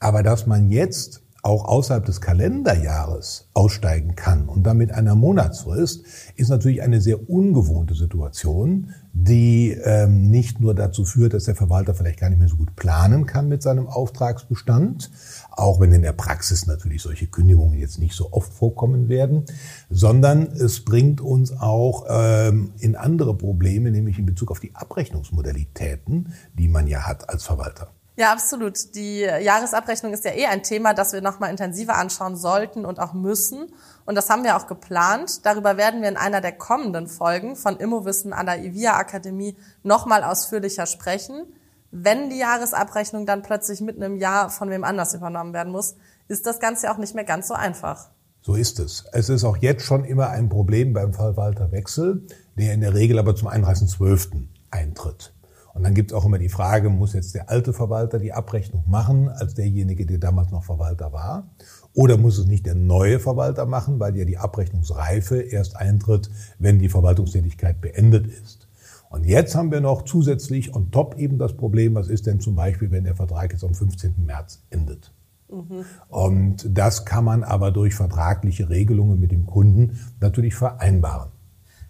Aber 0.00 0.22
dass 0.22 0.46
man 0.46 0.70
jetzt 0.70 1.22
auch 1.42 1.64
außerhalb 1.64 2.04
des 2.04 2.20
Kalenderjahres 2.20 3.48
aussteigen 3.54 4.16
kann 4.16 4.48
und 4.48 4.64
damit 4.64 4.92
einer 4.92 5.14
Monatsfrist, 5.14 6.04
ist 6.36 6.48
natürlich 6.48 6.82
eine 6.82 7.00
sehr 7.00 7.30
ungewohnte 7.30 7.94
Situation, 7.94 8.92
die 9.12 9.70
ähm, 9.84 10.30
nicht 10.30 10.60
nur 10.60 10.74
dazu 10.74 11.04
führt, 11.04 11.34
dass 11.34 11.44
der 11.44 11.54
Verwalter 11.54 11.94
vielleicht 11.94 12.18
gar 12.18 12.28
nicht 12.28 12.38
mehr 12.38 12.48
so 12.48 12.56
gut 12.56 12.74
planen 12.76 13.26
kann 13.26 13.48
mit 13.48 13.62
seinem 13.62 13.86
Auftragsbestand, 13.86 15.10
auch 15.50 15.80
wenn 15.80 15.92
in 15.92 16.02
der 16.02 16.12
Praxis 16.12 16.66
natürlich 16.66 17.02
solche 17.02 17.28
Kündigungen 17.28 17.78
jetzt 17.78 17.98
nicht 17.98 18.14
so 18.14 18.32
oft 18.32 18.52
vorkommen 18.52 19.08
werden, 19.08 19.44
sondern 19.90 20.42
es 20.42 20.84
bringt 20.84 21.20
uns 21.20 21.52
auch 21.52 22.06
ähm, 22.08 22.72
in 22.78 22.96
andere 22.96 23.36
Probleme, 23.36 23.90
nämlich 23.90 24.18
in 24.18 24.26
Bezug 24.26 24.50
auf 24.50 24.60
die 24.60 24.74
Abrechnungsmodalitäten, 24.74 26.32
die 26.54 26.68
man 26.68 26.86
ja 26.88 27.06
hat 27.06 27.28
als 27.28 27.44
Verwalter. 27.44 27.92
Ja, 28.18 28.32
absolut. 28.32 28.96
Die 28.96 29.20
Jahresabrechnung 29.20 30.12
ist 30.12 30.24
ja 30.24 30.32
eh 30.32 30.46
ein 30.46 30.64
Thema, 30.64 30.92
das 30.92 31.12
wir 31.12 31.20
nochmal 31.20 31.50
intensiver 31.50 31.94
anschauen 31.94 32.34
sollten 32.34 32.84
und 32.84 32.98
auch 32.98 33.12
müssen. 33.12 33.72
Und 34.06 34.16
das 34.16 34.28
haben 34.28 34.42
wir 34.42 34.56
auch 34.56 34.66
geplant. 34.66 35.46
Darüber 35.46 35.76
werden 35.76 36.02
wir 36.02 36.08
in 36.08 36.16
einer 36.16 36.40
der 36.40 36.50
kommenden 36.50 37.06
Folgen 37.06 37.54
von 37.54 37.76
Immowissen 37.76 38.32
an 38.32 38.46
der 38.46 38.64
IVIA 38.64 38.96
Akademie 38.96 39.56
nochmal 39.84 40.24
ausführlicher 40.24 40.86
sprechen. 40.86 41.46
Wenn 41.92 42.28
die 42.28 42.38
Jahresabrechnung 42.38 43.24
dann 43.24 43.42
plötzlich 43.42 43.80
mitten 43.80 44.02
im 44.02 44.16
Jahr 44.16 44.50
von 44.50 44.68
wem 44.68 44.82
anders 44.82 45.14
übernommen 45.14 45.52
werden 45.52 45.72
muss, 45.72 45.94
ist 46.26 46.44
das 46.44 46.58
Ganze 46.58 46.90
auch 46.90 46.98
nicht 46.98 47.14
mehr 47.14 47.22
ganz 47.22 47.46
so 47.46 47.54
einfach. 47.54 48.08
So 48.42 48.56
ist 48.56 48.80
es. 48.80 49.04
Es 49.12 49.28
ist 49.28 49.44
auch 49.44 49.58
jetzt 49.58 49.84
schon 49.84 50.04
immer 50.04 50.30
ein 50.30 50.48
Problem 50.48 50.92
beim 50.92 51.12
Verwalterwechsel, 51.12 52.26
der 52.56 52.74
in 52.74 52.80
der 52.80 52.94
Regel 52.94 53.20
aber 53.20 53.36
zum 53.36 53.46
31.12. 53.46 54.48
eintritt. 54.72 55.32
Und 55.78 55.84
dann 55.84 55.94
gibt 55.94 56.10
es 56.10 56.16
auch 56.16 56.24
immer 56.24 56.38
die 56.38 56.48
Frage, 56.48 56.90
muss 56.90 57.12
jetzt 57.12 57.36
der 57.36 57.50
alte 57.50 57.72
Verwalter 57.72 58.18
die 58.18 58.32
Abrechnung 58.32 58.82
machen, 58.88 59.28
als 59.28 59.54
derjenige, 59.54 60.06
der 60.06 60.18
damals 60.18 60.50
noch 60.50 60.64
Verwalter 60.64 61.12
war? 61.12 61.50
Oder 61.94 62.18
muss 62.18 62.36
es 62.36 62.46
nicht 62.46 62.66
der 62.66 62.74
neue 62.74 63.20
Verwalter 63.20 63.64
machen, 63.64 64.00
weil 64.00 64.16
ja 64.16 64.24
die 64.24 64.38
Abrechnungsreife 64.38 65.40
erst 65.40 65.76
eintritt, 65.76 66.30
wenn 66.58 66.80
die 66.80 66.88
Verwaltungstätigkeit 66.88 67.80
beendet 67.80 68.26
ist? 68.26 68.66
Und 69.08 69.24
jetzt 69.24 69.54
haben 69.54 69.70
wir 69.70 69.80
noch 69.80 70.02
zusätzlich 70.02 70.74
on 70.74 70.90
top 70.90 71.14
eben 71.16 71.38
das 71.38 71.56
Problem, 71.56 71.94
was 71.94 72.08
ist 72.08 72.26
denn 72.26 72.40
zum 72.40 72.56
Beispiel, 72.56 72.90
wenn 72.90 73.04
der 73.04 73.14
Vertrag 73.14 73.52
jetzt 73.52 73.62
am 73.62 73.72
15. 73.72 74.14
März 74.26 74.64
endet? 74.70 75.14
Mhm. 75.48 75.84
Und 76.08 76.66
das 76.76 77.04
kann 77.04 77.24
man 77.24 77.44
aber 77.44 77.70
durch 77.70 77.94
vertragliche 77.94 78.68
Regelungen 78.68 79.20
mit 79.20 79.30
dem 79.30 79.46
Kunden 79.46 80.00
natürlich 80.18 80.56
vereinbaren. 80.56 81.30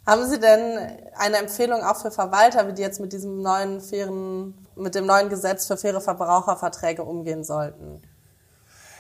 Haben 0.09 0.27
Sie 0.27 0.41
denn 0.41 0.79
eine 1.19 1.37
Empfehlung 1.37 1.83
auch 1.83 2.01
für 2.01 2.11
Verwalter, 2.11 2.67
wie 2.67 2.73
die 2.73 2.81
jetzt 2.81 2.99
mit 2.99 3.13
diesem 3.13 3.43
neuen 3.43 3.83
fairen, 3.83 4.55
mit 4.75 4.95
dem 4.95 5.05
neuen 5.05 5.29
Gesetz 5.29 5.67
für 5.67 5.77
faire 5.77 6.01
Verbraucherverträge 6.01 7.03
umgehen 7.03 7.45
sollten? 7.45 8.01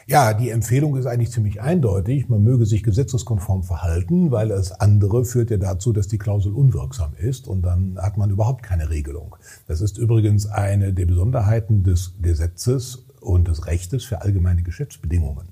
Ja, 0.06 0.34
die 0.34 0.50
Empfehlung 0.50 0.98
ist 0.98 1.06
eigentlich 1.06 1.30
ziemlich 1.30 1.62
eindeutig. 1.62 2.28
Man 2.28 2.42
möge 2.44 2.66
sich 2.66 2.82
gesetzeskonform 2.82 3.62
verhalten, 3.62 4.30
weil 4.32 4.48
das 4.48 4.70
andere 4.70 5.24
führt 5.24 5.48
ja 5.48 5.56
dazu, 5.56 5.94
dass 5.94 6.08
die 6.08 6.18
Klausel 6.18 6.52
unwirksam 6.52 7.14
ist 7.16 7.48
und 7.48 7.62
dann 7.62 7.96
hat 7.98 8.18
man 8.18 8.28
überhaupt 8.28 8.62
keine 8.62 8.90
Regelung. 8.90 9.34
Das 9.66 9.80
ist 9.80 9.96
übrigens 9.96 10.46
eine 10.46 10.92
der 10.92 11.06
Besonderheiten 11.06 11.84
des 11.84 12.12
Gesetzes 12.20 13.06
und 13.22 13.48
des 13.48 13.66
Rechtes 13.66 14.04
für 14.04 14.20
allgemeine 14.20 14.62
Geschäftsbedingungen, 14.62 15.48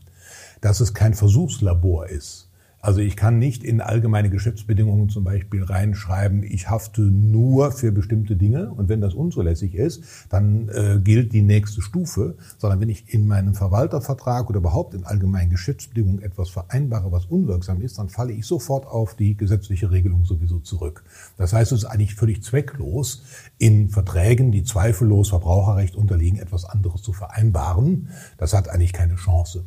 dass 0.60 0.80
es 0.80 0.92
kein 0.92 1.14
Versuchslabor 1.14 2.08
ist 2.08 2.45
also 2.86 3.00
ich 3.00 3.16
kann 3.16 3.40
nicht 3.40 3.64
in 3.64 3.80
allgemeine 3.80 4.30
Geschäftsbedingungen 4.30 5.08
zum 5.08 5.24
Beispiel 5.24 5.64
reinschreiben, 5.64 6.44
ich 6.44 6.70
hafte 6.70 7.00
nur 7.00 7.72
für 7.72 7.90
bestimmte 7.90 8.36
Dinge 8.36 8.70
und 8.70 8.88
wenn 8.88 9.00
das 9.00 9.12
unzulässig 9.12 9.74
ist, 9.74 10.04
dann 10.30 10.68
äh, 10.68 11.00
gilt 11.02 11.32
die 11.32 11.42
nächste 11.42 11.82
Stufe, 11.82 12.36
sondern 12.58 12.80
wenn 12.80 12.88
ich 12.88 13.12
in 13.12 13.26
meinem 13.26 13.56
Verwaltervertrag 13.56 14.48
oder 14.48 14.58
überhaupt 14.58 14.94
in 14.94 15.02
allgemeinen 15.02 15.50
Geschäftsbedingungen 15.50 16.22
etwas 16.22 16.48
vereinbare, 16.48 17.10
was 17.10 17.24
unwirksam 17.26 17.82
ist, 17.82 17.98
dann 17.98 18.08
falle 18.08 18.32
ich 18.32 18.46
sofort 18.46 18.86
auf 18.86 19.16
die 19.16 19.36
gesetzliche 19.36 19.90
Regelung 19.90 20.24
sowieso 20.24 20.60
zurück. 20.60 21.02
Das 21.36 21.52
heißt, 21.52 21.72
es 21.72 21.80
ist 21.80 21.86
eigentlich 21.86 22.14
völlig 22.14 22.44
zwecklos, 22.44 23.24
in 23.58 23.88
Verträgen, 23.88 24.52
die 24.52 24.62
zweifellos 24.62 25.30
Verbraucherrecht 25.30 25.96
unterliegen, 25.96 26.38
etwas 26.38 26.64
anderes 26.64 27.02
zu 27.02 27.12
vereinbaren. 27.12 28.10
Das 28.38 28.52
hat 28.52 28.68
eigentlich 28.68 28.92
keine 28.92 29.16
Chance. 29.16 29.64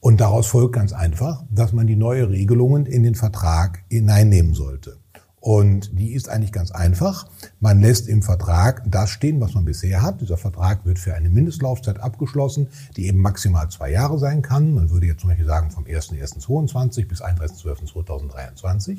Und 0.00 0.20
daraus 0.20 0.46
folgt 0.46 0.74
ganz 0.74 0.92
einfach, 0.92 1.44
dass 1.50 1.72
man 1.72 1.86
die 1.86 1.96
neue 1.96 2.28
Regelungen 2.30 2.86
in 2.86 3.02
den 3.02 3.14
Vertrag 3.14 3.84
hineinnehmen 3.90 4.54
sollte. 4.54 4.98
Und 5.40 5.98
die 5.98 6.12
ist 6.12 6.28
eigentlich 6.28 6.52
ganz 6.52 6.72
einfach. 6.72 7.26
Man 7.60 7.80
lässt 7.80 8.08
im 8.08 8.22
Vertrag 8.22 8.82
das 8.86 9.10
stehen, 9.10 9.40
was 9.40 9.54
man 9.54 9.64
bisher 9.64 10.02
hat. 10.02 10.20
Dieser 10.20 10.36
Vertrag 10.36 10.84
wird 10.84 10.98
für 10.98 11.14
eine 11.14 11.30
Mindestlaufzeit 11.30 12.00
abgeschlossen, 12.00 12.68
die 12.96 13.06
eben 13.06 13.20
maximal 13.20 13.70
zwei 13.70 13.92
Jahre 13.92 14.18
sein 14.18 14.42
kann. 14.42 14.74
Man 14.74 14.90
würde 14.90 15.06
jetzt 15.06 15.20
zum 15.20 15.30
Beispiel 15.30 15.46
sagen 15.46 15.70
vom 15.70 15.84
1.1.22 15.84 17.06
bis 17.06 17.22
31.12.2023. 17.22 18.98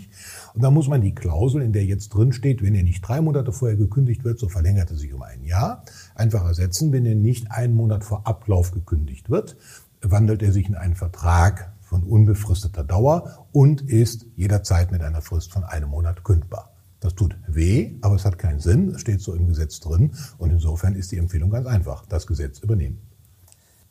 Und 0.53 0.63
da 0.63 0.71
muss 0.71 0.87
man 0.87 1.01
die 1.01 1.13
Klausel, 1.13 1.61
in 1.61 1.73
der 1.73 1.83
jetzt 1.83 2.09
drin 2.09 2.31
steht, 2.31 2.63
wenn 2.63 2.73
er 2.73 2.83
nicht 2.83 3.01
drei 3.01 3.19
Monate 3.19 3.51
vorher 3.51 3.77
gekündigt 3.77 4.23
wird, 4.23 4.39
so 4.39 4.47
verlängert 4.47 4.91
er 4.91 4.97
sich 4.97 5.13
um 5.13 5.21
ein 5.21 5.43
Jahr, 5.43 5.83
einfach 6.15 6.45
ersetzen, 6.45 6.93
wenn 6.93 7.05
er 7.05 7.15
nicht 7.15 7.51
einen 7.51 7.75
Monat 7.75 8.05
vor 8.05 8.25
Ablauf 8.25 8.71
gekündigt 8.71 9.29
wird 9.29 9.57
wandelt 10.01 10.41
er 10.41 10.51
sich 10.51 10.67
in 10.67 10.75
einen 10.75 10.95
Vertrag 10.95 11.73
von 11.81 12.03
unbefristeter 12.03 12.83
Dauer 12.83 13.47
und 13.51 13.81
ist 13.81 14.25
jederzeit 14.35 14.91
mit 14.91 15.01
einer 15.01 15.21
Frist 15.21 15.51
von 15.51 15.63
einem 15.63 15.89
Monat 15.89 16.23
kündbar. 16.23 16.73
Das 16.99 17.15
tut 17.15 17.37
weh, 17.47 17.95
aber 18.01 18.15
es 18.15 18.25
hat 18.25 18.37
keinen 18.37 18.59
Sinn, 18.59 18.89
es 18.89 19.01
steht 19.01 19.21
so 19.21 19.33
im 19.33 19.47
Gesetz 19.47 19.79
drin 19.79 20.11
und 20.37 20.51
insofern 20.51 20.95
ist 20.95 21.11
die 21.11 21.17
Empfehlung 21.17 21.49
ganz 21.49 21.65
einfach, 21.65 22.05
das 22.05 22.27
Gesetz 22.27 22.59
übernehmen. 22.59 23.08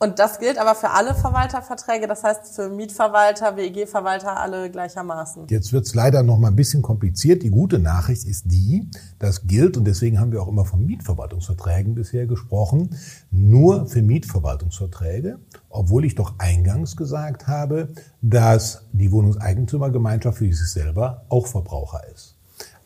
Und 0.00 0.20
das 0.20 0.38
gilt 0.38 0.58
aber 0.58 0.76
für 0.76 0.90
alle 0.90 1.12
Verwalterverträge, 1.12 2.06
das 2.06 2.22
heißt 2.22 2.54
für 2.54 2.68
Mietverwalter, 2.68 3.56
WEG-Verwalter 3.56 4.36
alle 4.36 4.70
gleichermaßen. 4.70 5.48
Jetzt 5.48 5.72
wird 5.72 5.86
es 5.86 5.94
leider 5.94 6.22
noch 6.22 6.38
mal 6.38 6.48
ein 6.48 6.56
bisschen 6.56 6.82
kompliziert. 6.82 7.42
Die 7.42 7.50
gute 7.50 7.80
Nachricht 7.80 8.24
ist 8.24 8.44
die, 8.46 8.88
das 9.18 9.48
gilt, 9.48 9.76
und 9.76 9.84
deswegen 9.84 10.20
haben 10.20 10.30
wir 10.30 10.40
auch 10.40 10.46
immer 10.46 10.64
von 10.64 10.86
Mietverwaltungsverträgen 10.86 11.96
bisher 11.96 12.28
gesprochen, 12.28 12.90
nur 13.32 13.86
für 13.86 14.02
Mietverwaltungsverträge, 14.02 15.40
obwohl 15.68 16.04
ich 16.04 16.14
doch 16.14 16.34
eingangs 16.38 16.96
gesagt 16.96 17.48
habe, 17.48 17.88
dass 18.22 18.82
die 18.92 19.10
Wohnungseigentümergemeinschaft 19.10 20.38
für 20.38 20.44
sich 20.44 20.70
selber 20.70 21.24
auch 21.28 21.48
Verbraucher 21.48 22.02
ist. 22.14 22.36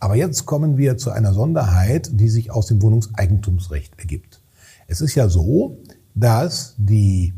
Aber 0.01 0.17
jetzt 0.17 0.47
kommen 0.47 0.79
wir 0.79 0.97
zu 0.97 1.11
einer 1.11 1.35
Sonderheit, 1.35 2.09
die 2.13 2.31
sich 2.31 2.51
aus 2.51 2.69
dem 2.69 2.81
Wohnungseigentumsrecht 2.81 3.99
ergibt. 3.99 4.41
Es 4.89 5.03
ist 5.03 5.15
ja 5.15 5.29
so, 5.29 5.79
dass 6.15 6.75
die 6.79 7.35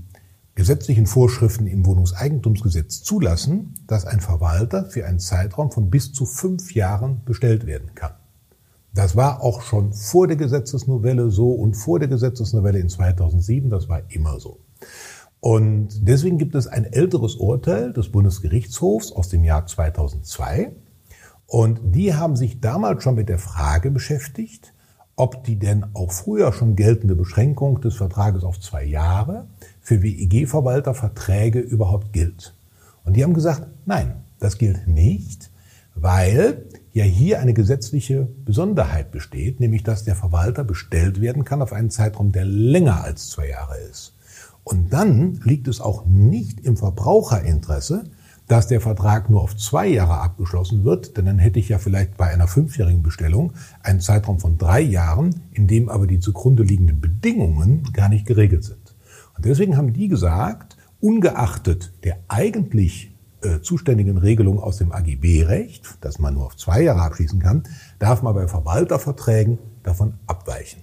gesetzlichen 0.54 1.06
Vorschriften 1.06 1.66
im 1.66 1.84
Wohnungseigentumsgesetz 1.84 3.02
zulassen, 3.02 3.74
dass 3.86 4.04
ein 4.04 4.20
Verwalter 4.20 4.84
für 4.84 5.06
einen 5.06 5.18
Zeitraum 5.18 5.72
von 5.72 5.90
bis 5.90 6.12
zu 6.12 6.26
fünf 6.26 6.74
Jahren 6.74 7.22
bestellt 7.24 7.66
werden 7.66 7.94
kann. 7.94 8.12
Das 8.94 9.16
war 9.16 9.42
auch 9.42 9.62
schon 9.62 9.92
vor 9.92 10.28
der 10.28 10.36
Gesetzesnovelle 10.36 11.30
so 11.30 11.50
und 11.50 11.74
vor 11.74 11.98
der 11.98 12.08
Gesetzesnovelle 12.08 12.78
in 12.78 12.88
2007, 12.88 13.68
das 13.68 13.88
war 13.88 14.02
immer 14.10 14.38
so. 14.38 14.60
Und 15.40 16.08
deswegen 16.08 16.38
gibt 16.38 16.54
es 16.54 16.68
ein 16.68 16.84
älteres 16.84 17.34
Urteil 17.34 17.92
des 17.92 18.10
Bundesgerichtshofs 18.10 19.12
aus 19.12 19.28
dem 19.28 19.44
Jahr 19.44 19.66
2002. 19.66 20.72
Und 21.46 21.80
die 21.94 22.14
haben 22.14 22.36
sich 22.36 22.60
damals 22.60 23.02
schon 23.02 23.16
mit 23.16 23.28
der 23.28 23.38
Frage 23.38 23.90
beschäftigt, 23.90 24.73
ob 25.16 25.44
die 25.44 25.58
denn 25.58 25.86
auch 25.94 26.12
früher 26.12 26.52
schon 26.52 26.76
geltende 26.76 27.14
Beschränkung 27.14 27.80
des 27.80 27.94
Vertrages 27.94 28.42
auf 28.44 28.60
zwei 28.60 28.84
Jahre 28.84 29.46
für 29.80 30.02
WEG-Verwalterverträge 30.02 31.60
überhaupt 31.60 32.12
gilt. 32.12 32.54
Und 33.04 33.16
die 33.16 33.22
haben 33.22 33.34
gesagt, 33.34 33.66
nein, 33.86 34.24
das 34.40 34.58
gilt 34.58 34.88
nicht, 34.88 35.50
weil 35.94 36.64
ja 36.92 37.04
hier 37.04 37.40
eine 37.40 37.54
gesetzliche 37.54 38.28
Besonderheit 38.44 39.10
besteht, 39.10 39.60
nämlich 39.60 39.82
dass 39.82 40.04
der 40.04 40.16
Verwalter 40.16 40.64
bestellt 40.64 41.20
werden 41.20 41.44
kann 41.44 41.62
auf 41.62 41.72
einen 41.72 41.90
Zeitraum, 41.90 42.32
der 42.32 42.44
länger 42.44 43.02
als 43.02 43.30
zwei 43.30 43.48
Jahre 43.48 43.78
ist. 43.78 44.14
Und 44.64 44.92
dann 44.92 45.40
liegt 45.44 45.68
es 45.68 45.80
auch 45.80 46.06
nicht 46.06 46.60
im 46.60 46.76
Verbraucherinteresse, 46.76 48.04
dass 48.46 48.66
der 48.66 48.80
Vertrag 48.80 49.30
nur 49.30 49.42
auf 49.42 49.56
zwei 49.56 49.86
Jahre 49.86 50.18
abgeschlossen 50.20 50.84
wird, 50.84 51.16
denn 51.16 51.26
dann 51.26 51.38
hätte 51.38 51.58
ich 51.58 51.70
ja 51.70 51.78
vielleicht 51.78 52.16
bei 52.16 52.26
einer 52.26 52.46
fünfjährigen 52.46 53.02
Bestellung 53.02 53.52
einen 53.82 54.00
Zeitraum 54.00 54.38
von 54.38 54.58
drei 54.58 54.80
Jahren, 54.80 55.42
in 55.52 55.66
dem 55.66 55.88
aber 55.88 56.06
die 56.06 56.20
zugrunde 56.20 56.62
liegenden 56.62 57.00
Bedingungen 57.00 57.84
gar 57.92 58.08
nicht 58.08 58.26
geregelt 58.26 58.64
sind. 58.64 58.94
Und 59.36 59.44
deswegen 59.44 59.76
haben 59.76 59.92
die 59.92 60.08
gesagt, 60.08 60.76
ungeachtet 61.00 61.92
der 62.04 62.18
eigentlich 62.28 63.14
äh, 63.42 63.60
zuständigen 63.60 64.18
Regelung 64.18 64.58
aus 64.60 64.78
dem 64.78 64.92
AGB-Recht, 64.92 65.98
dass 66.00 66.18
man 66.18 66.34
nur 66.34 66.46
auf 66.46 66.56
zwei 66.56 66.82
Jahre 66.82 67.02
abschließen 67.02 67.40
kann, 67.40 67.64
darf 67.98 68.22
man 68.22 68.34
bei 68.34 68.48
Verwalterverträgen 68.48 69.58
davon 69.82 70.14
abweichen. 70.26 70.82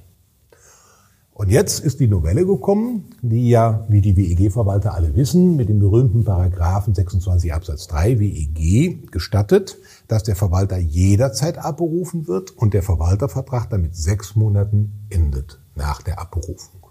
Und 1.34 1.50
jetzt 1.50 1.80
ist 1.80 2.00
die 2.00 2.08
Novelle 2.08 2.46
gekommen, 2.46 3.06
die 3.22 3.50
ja, 3.50 3.86
wie 3.88 4.02
die 4.02 4.18
WEG-Verwalter 4.18 4.94
alle 4.94 5.16
wissen, 5.16 5.56
mit 5.56 5.70
dem 5.70 5.80
berühmten 5.80 6.26
Paragraphen 6.26 6.94
26 6.94 7.54
Absatz 7.54 7.88
3 7.88 8.20
WEG 8.20 9.12
gestattet, 9.12 9.78
dass 10.08 10.24
der 10.24 10.36
Verwalter 10.36 10.78
jederzeit 10.78 11.58
abberufen 11.58 12.28
wird 12.28 12.52
und 12.52 12.74
der 12.74 12.84
Verwaltervertrag 12.84 13.70
damit 13.70 13.96
sechs 13.96 14.36
Monaten 14.36 14.92
endet 15.10 15.62
nach 15.76 16.02
der 16.02 16.20
Abberufung. 16.20 16.82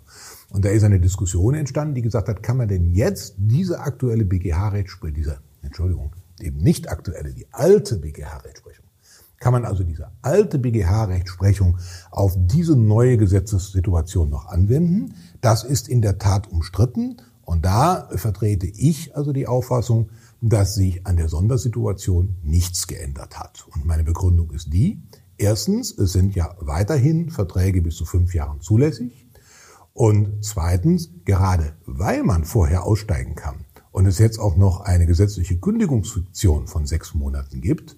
Und 0.49 0.65
da 0.65 0.71
ist 0.71 0.83
eine 0.83 1.01
Diskussion 1.01 1.55
entstanden, 1.55 1.95
die 1.95 2.03
gesagt 2.03 2.29
hat, 2.29 2.43
kann 2.43 2.57
man 2.57 2.69
denn 2.69 2.87
jetzt 2.95 3.35
diese 3.37 3.81
aktuelle 3.81 4.25
BGH-Rechtsprechung, 4.25 5.15
diese, 5.15 5.39
Entschuldigung, 5.63 6.13
eben 6.41 6.59
nicht 6.59 6.91
aktuelle, 6.91 7.35
die 7.35 7.47
alte 7.53 7.99
BGH-Rechtsprechung, 7.99 8.85
kann 9.41 9.55
man 9.55 9.65
also 9.65 9.83
diese 9.83 10.13
alte 10.23 10.59
BGH-Rechtsprechung 10.59 11.79
auf 12.11 12.35
diese 12.37 12.77
neue 12.77 13.17
Gesetzessituation 13.17 14.29
noch 14.29 14.47
anwenden. 14.47 15.15
Das 15.41 15.65
ist 15.65 15.89
in 15.89 16.03
der 16.03 16.19
Tat 16.19 16.53
umstritten. 16.53 17.17
Und 17.43 17.65
da 17.65 18.09
vertrete 18.15 18.67
ich 18.67 19.17
also 19.17 19.33
die 19.33 19.49
Auffassung, 19.49 20.11
dass 20.43 20.75
sich 20.75 21.07
an 21.07 21.17
der 21.17 21.29
Sondersituation 21.29 22.37
nichts 22.43 22.87
geändert 22.87 23.39
hat. 23.39 23.67
Und 23.75 23.87
meine 23.87 24.05
Begründung 24.05 24.51
ist 24.53 24.73
die, 24.73 25.03
erstens, 25.37 25.91
es 25.99 26.13
sind 26.13 26.35
ja 26.35 26.55
weiterhin 26.61 27.31
Verträge 27.31 27.83
bis 27.83 27.97
zu 27.97 28.05
fünf 28.05 28.35
Jahren 28.35 28.61
zulässig. 28.61 29.27
Und 29.95 30.45
zweitens, 30.45 31.11
gerade 31.25 31.73
weil 31.87 32.23
man 32.23 32.45
vorher 32.45 32.85
aussteigen 32.85 33.35
kann 33.35 33.65
und 33.91 34.07
es 34.07 34.19
jetzt 34.19 34.39
auch 34.39 34.57
noch 34.57 34.81
eine 34.81 35.07
gesetzliche 35.07 35.59
Kündigungsfiktion 35.59 36.69
von 36.69 36.87
sechs 36.87 37.15
Monaten 37.15 37.61
gibt, 37.61 37.97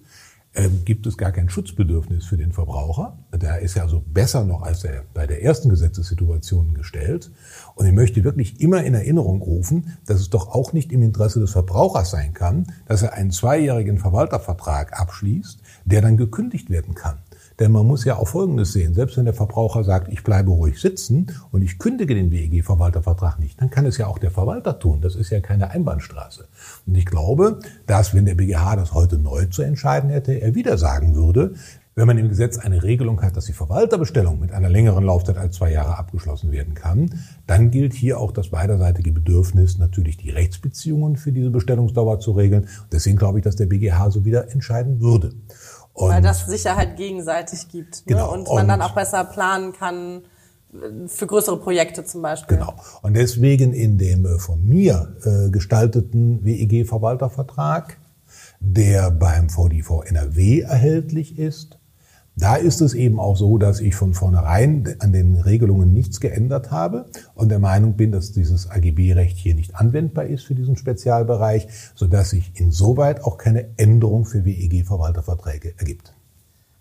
gibt 0.85 1.07
es 1.07 1.17
gar 1.17 1.31
kein 1.31 1.49
Schutzbedürfnis 1.49 2.25
für 2.25 2.37
den 2.37 2.51
Verbraucher. 2.51 3.17
Der 3.33 3.59
ist 3.59 3.75
ja 3.75 3.83
also 3.83 4.03
besser 4.05 4.43
noch 4.43 4.61
als 4.61 4.83
er 4.83 5.03
bei 5.13 5.25
der 5.25 5.43
ersten 5.43 5.69
Gesetzessituation 5.69 6.75
gestellt. 6.75 7.31
Und 7.75 7.87
ich 7.87 7.91
möchte 7.91 8.23
wirklich 8.23 8.61
immer 8.61 8.83
in 8.83 8.93
Erinnerung 8.93 9.41
rufen, 9.41 9.97
dass 10.05 10.19
es 10.19 10.29
doch 10.29 10.47
auch 10.49 10.71
nicht 10.71 10.91
im 10.91 11.01
Interesse 11.01 11.39
des 11.39 11.51
Verbrauchers 11.51 12.11
sein 12.11 12.33
kann, 12.33 12.67
dass 12.85 13.01
er 13.01 13.13
einen 13.13 13.31
zweijährigen 13.31 13.97
Verwaltervertrag 13.97 14.99
abschließt, 14.99 15.59
der 15.85 16.01
dann 16.01 16.17
gekündigt 16.17 16.69
werden 16.69 16.93
kann. 16.93 17.17
Denn 17.59 17.71
man 17.71 17.85
muss 17.85 18.03
ja 18.03 18.17
auch 18.17 18.27
Folgendes 18.27 18.73
sehen. 18.73 18.93
Selbst 18.93 19.17
wenn 19.17 19.25
der 19.25 19.33
Verbraucher 19.33 19.83
sagt, 19.83 20.11
ich 20.11 20.23
bleibe 20.23 20.51
ruhig 20.51 20.79
sitzen 20.79 21.31
und 21.51 21.61
ich 21.61 21.77
kündige 21.77 22.15
den 22.15 22.31
WEG-Verwaltervertrag 22.31 23.39
nicht, 23.39 23.61
dann 23.61 23.69
kann 23.69 23.85
es 23.85 23.97
ja 23.97 24.07
auch 24.07 24.17
der 24.17 24.31
Verwalter 24.31 24.79
tun. 24.79 25.01
Das 25.01 25.15
ist 25.15 25.29
ja 25.29 25.39
keine 25.39 25.69
Einbahnstraße. 25.69 26.47
Und 26.85 26.95
ich 26.95 27.05
glaube, 27.05 27.59
dass 27.85 28.13
wenn 28.13 28.25
der 28.25 28.35
BGH 28.35 28.75
das 28.75 28.93
heute 28.93 29.17
neu 29.17 29.45
zu 29.45 29.61
entscheiden 29.61 30.09
hätte, 30.09 30.33
er 30.33 30.55
wieder 30.55 30.77
sagen 30.77 31.15
würde, 31.15 31.53
wenn 31.95 32.07
man 32.07 32.17
im 32.17 32.29
Gesetz 32.29 32.57
eine 32.57 32.81
Regelung 32.81 33.21
hat, 33.21 33.37
dass 33.37 33.45
die 33.45 33.53
Verwalterbestellung 33.53 34.39
mit 34.39 34.51
einer 34.51 34.69
längeren 34.69 35.03
Laufzeit 35.03 35.37
als 35.37 35.57
zwei 35.57 35.71
Jahre 35.71 35.97
abgeschlossen 35.97 36.51
werden 36.51 36.73
kann, 36.73 37.13
dann 37.45 37.69
gilt 37.69 37.93
hier 37.93 38.19
auch 38.19 38.31
das 38.31 38.49
beiderseitige 38.49 39.11
Bedürfnis, 39.11 39.77
natürlich 39.77 40.17
die 40.17 40.31
Rechtsbeziehungen 40.31 41.17
für 41.17 41.31
diese 41.31 41.51
Bestellungsdauer 41.51 42.19
zu 42.19 42.31
regeln. 42.31 42.67
deswegen 42.91 43.17
glaube 43.17 43.39
ich, 43.39 43.43
dass 43.43 43.55
der 43.55 43.67
BGH 43.67 44.09
so 44.09 44.25
wieder 44.25 44.51
entscheiden 44.51 45.01
würde. 45.01 45.33
Und 45.93 46.09
Weil 46.09 46.23
das 46.23 46.47
Sicherheit 46.47 46.97
gegenseitig 46.97 47.67
gibt. 47.69 47.97
Ne? 48.07 48.15
Genau. 48.15 48.33
Und 48.33 48.47
man 48.47 48.61
und 48.61 48.67
dann 48.67 48.81
auch 48.81 48.95
besser 48.95 49.23
planen 49.25 49.73
kann 49.73 50.23
für 51.07 51.27
größere 51.27 51.57
Projekte 51.59 52.03
zum 52.03 52.21
Beispiel. 52.21 52.57
Genau. 52.57 52.75
Und 53.01 53.15
deswegen 53.15 53.73
in 53.73 53.97
dem 53.97 54.25
äh, 54.25 54.39
von 54.39 54.63
mir 54.65 55.15
äh, 55.23 55.49
gestalteten 55.49 56.43
WEG-Verwaltervertrag, 56.43 57.97
der 58.59 59.11
beim 59.11 59.49
VDV 59.49 60.03
NRW 60.03 60.61
erhältlich 60.61 61.37
ist, 61.37 61.77
da 62.35 62.55
ist 62.55 62.81
es 62.81 62.95
eben 62.95 63.19
auch 63.19 63.37
so, 63.37 63.59
dass 63.59 63.79
ich 63.79 63.93
von 63.93 64.15
vornherein 64.15 64.95
an 64.99 65.13
den 65.13 65.35
Regelungen 65.35 65.93
nichts 65.93 66.19
geändert 66.19 66.71
habe 66.71 67.05
und 67.35 67.49
der 67.49 67.59
Meinung 67.59 67.95
bin, 67.95 68.11
dass 68.11 68.31
dieses 68.31 68.71
AGB-Recht 68.71 69.37
hier 69.37 69.53
nicht 69.53 69.75
anwendbar 69.75 70.25
ist 70.25 70.43
für 70.43 70.55
diesen 70.55 70.75
Spezialbereich, 70.75 71.67
sodass 71.93 72.31
sich 72.31 72.51
insoweit 72.55 73.23
auch 73.23 73.37
keine 73.37 73.77
Änderung 73.77 74.25
für 74.25 74.45
WEG-Verwalterverträge 74.45 75.75
ergibt. 75.77 76.13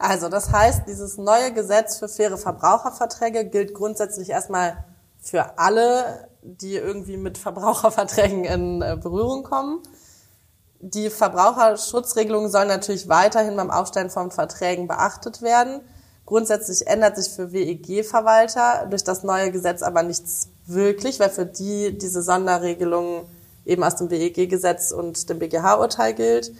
Also 0.02 0.28
das 0.28 0.50
heißt, 0.50 0.82
dieses 0.88 1.16
neue 1.16 1.52
Gesetz 1.52 1.98
für 1.98 2.08
faire 2.08 2.36
Verbraucherverträge 2.36 3.44
gilt 3.44 3.72
grundsätzlich 3.74 4.30
erstmal 4.30 4.84
für 5.20 5.58
alle, 5.58 6.28
die 6.42 6.74
irgendwie 6.74 7.16
mit 7.16 7.38
Verbraucherverträgen 7.38 8.44
in 8.44 8.82
äh, 8.82 8.96
Berührung 9.00 9.44
kommen 9.44 9.82
die 10.82 11.10
Verbraucherschutzregelungen 11.10 12.50
sollen 12.50 12.66
natürlich 12.66 13.08
weiterhin 13.08 13.56
beim 13.56 13.70
Aufstellen 13.70 14.10
von 14.10 14.32
Verträgen 14.32 14.88
beachtet 14.88 15.40
werden. 15.40 15.80
Grundsätzlich 16.26 16.88
ändert 16.88 17.16
sich 17.16 17.32
für 17.32 17.52
WEG-Verwalter 17.52 18.86
durch 18.90 19.04
das 19.04 19.22
neue 19.22 19.52
Gesetz 19.52 19.82
aber 19.82 20.02
nichts 20.02 20.48
wirklich, 20.66 21.20
weil 21.20 21.30
für 21.30 21.46
die 21.46 21.96
diese 21.96 22.22
Sonderregelung 22.22 23.26
eben 23.64 23.84
aus 23.84 23.94
dem 23.94 24.10
WEG-Gesetz 24.10 24.90
und 24.90 25.30
dem 25.30 25.38
BGH-Urteil 25.38 26.14
gilt. 26.14 26.52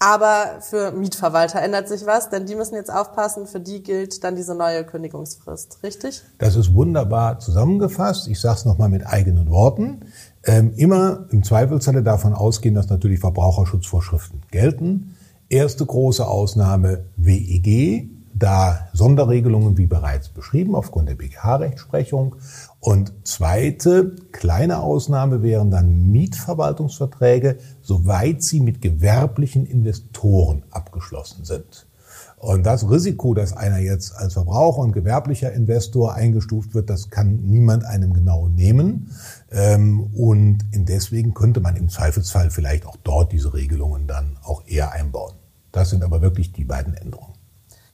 Aber 0.00 0.60
für 0.60 0.92
Mietverwalter 0.92 1.60
ändert 1.60 1.88
sich 1.88 2.06
was, 2.06 2.30
denn 2.30 2.46
die 2.46 2.54
müssen 2.54 2.76
jetzt 2.76 2.92
aufpassen, 2.92 3.46
für 3.48 3.58
die 3.58 3.82
gilt 3.82 4.22
dann 4.22 4.36
diese 4.36 4.54
neue 4.54 4.84
Kündigungsfrist, 4.84 5.78
richtig? 5.82 6.22
Das 6.38 6.54
ist 6.54 6.72
wunderbar 6.72 7.40
zusammengefasst. 7.40 8.28
Ich 8.28 8.40
sage 8.40 8.58
es 8.58 8.64
nochmal 8.64 8.90
mit 8.90 9.04
eigenen 9.04 9.50
Worten. 9.50 10.02
Ähm, 10.44 10.72
immer 10.76 11.26
im 11.30 11.42
Zweifelsfalle 11.42 12.04
davon 12.04 12.32
ausgehen, 12.32 12.76
dass 12.76 12.88
natürlich 12.88 13.18
Verbraucherschutzvorschriften 13.18 14.42
gelten. 14.52 15.16
Erste 15.48 15.84
große 15.84 16.26
Ausnahme 16.26 17.04
WEG, 17.16 18.08
da 18.38 18.88
Sonderregelungen 18.92 19.76
wie 19.76 19.86
bereits 19.86 20.28
beschrieben 20.28 20.74
aufgrund 20.74 21.08
der 21.08 21.14
BGH-Rechtsprechung. 21.14 22.36
Und 22.80 23.12
zweite 23.24 24.16
kleine 24.32 24.80
Ausnahme 24.80 25.42
wären 25.42 25.70
dann 25.70 26.10
Mietverwaltungsverträge, 26.10 27.58
soweit 27.82 28.42
sie 28.42 28.60
mit 28.60 28.80
gewerblichen 28.80 29.66
Investoren 29.66 30.62
abgeschlossen 30.70 31.44
sind. 31.44 31.86
Und 32.36 32.64
das 32.64 32.88
Risiko, 32.88 33.34
dass 33.34 33.56
einer 33.56 33.78
jetzt 33.78 34.14
als 34.16 34.34
Verbraucher 34.34 34.78
und 34.78 34.92
gewerblicher 34.92 35.52
Investor 35.52 36.14
eingestuft 36.14 36.72
wird, 36.72 36.88
das 36.88 37.10
kann 37.10 37.42
niemand 37.42 37.84
einem 37.84 38.12
genau 38.12 38.48
nehmen. 38.48 39.10
Ähm, 39.50 40.04
und 40.14 40.58
deswegen 40.72 41.34
könnte 41.34 41.60
man 41.60 41.74
im 41.74 41.88
Zweifelsfall 41.88 42.50
vielleicht 42.50 42.86
auch 42.86 42.96
dort 43.02 43.32
diese 43.32 43.54
Regelungen 43.54 44.06
dann 44.06 44.36
auch 44.42 44.62
eher 44.66 44.92
einbauen. 44.92 45.34
Das 45.72 45.90
sind 45.90 46.04
aber 46.04 46.22
wirklich 46.22 46.52
die 46.52 46.64
beiden 46.64 46.94
Änderungen. 46.94 47.37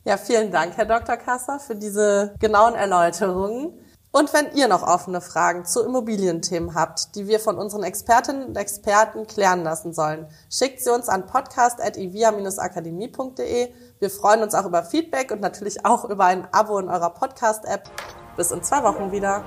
Ja, 0.07 0.19
vielen 0.19 0.53
Dank, 0.53 0.77
Herr 0.77 0.85
Dr. 0.85 1.17
Kasser, 1.17 1.59
für 1.59 1.75
diese 1.75 2.35
genauen 2.39 2.75
Erläuterungen. 2.75 3.73
Und 4.13 4.35
wenn 4.35 4.55
ihr 4.55 4.69
noch 4.69 4.83
offene 4.83 5.23
Fragen 5.23 5.65
zu 5.65 5.83
Immobilienthemen 5.83 6.75
habt, 6.75 7.17
die 7.17 7.27
wir 7.27 7.41
von 7.41 7.57
unseren 7.59 7.83
Expertinnen 7.83 8.45
und 8.45 8.55
Experten 8.57 9.27
klären 9.27 9.65
lassen 9.65 9.95
sollen, 9.95 10.27
schickt 10.51 10.83
sie 10.83 10.93
uns 10.93 11.09
an 11.09 11.25
podcast.ivia-akademie.de. 11.27 13.73
Wir 13.99 14.11
freuen 14.11 14.43
uns 14.43 14.55
auch 14.55 14.67
über 14.67 14.85
Feedback 14.85 15.31
und 15.33 15.41
natürlich 15.41 15.87
auch 15.87 16.05
über 16.05 16.27
ein 16.27 16.47
Abo 16.53 16.79
in 16.79 16.91
eurer 16.91 17.11
Podcast-App. 17.11 17.91
Bis 18.37 18.51
in 18.51 18.63
zwei 18.63 18.83
Wochen 18.85 19.11
wieder. 19.11 19.43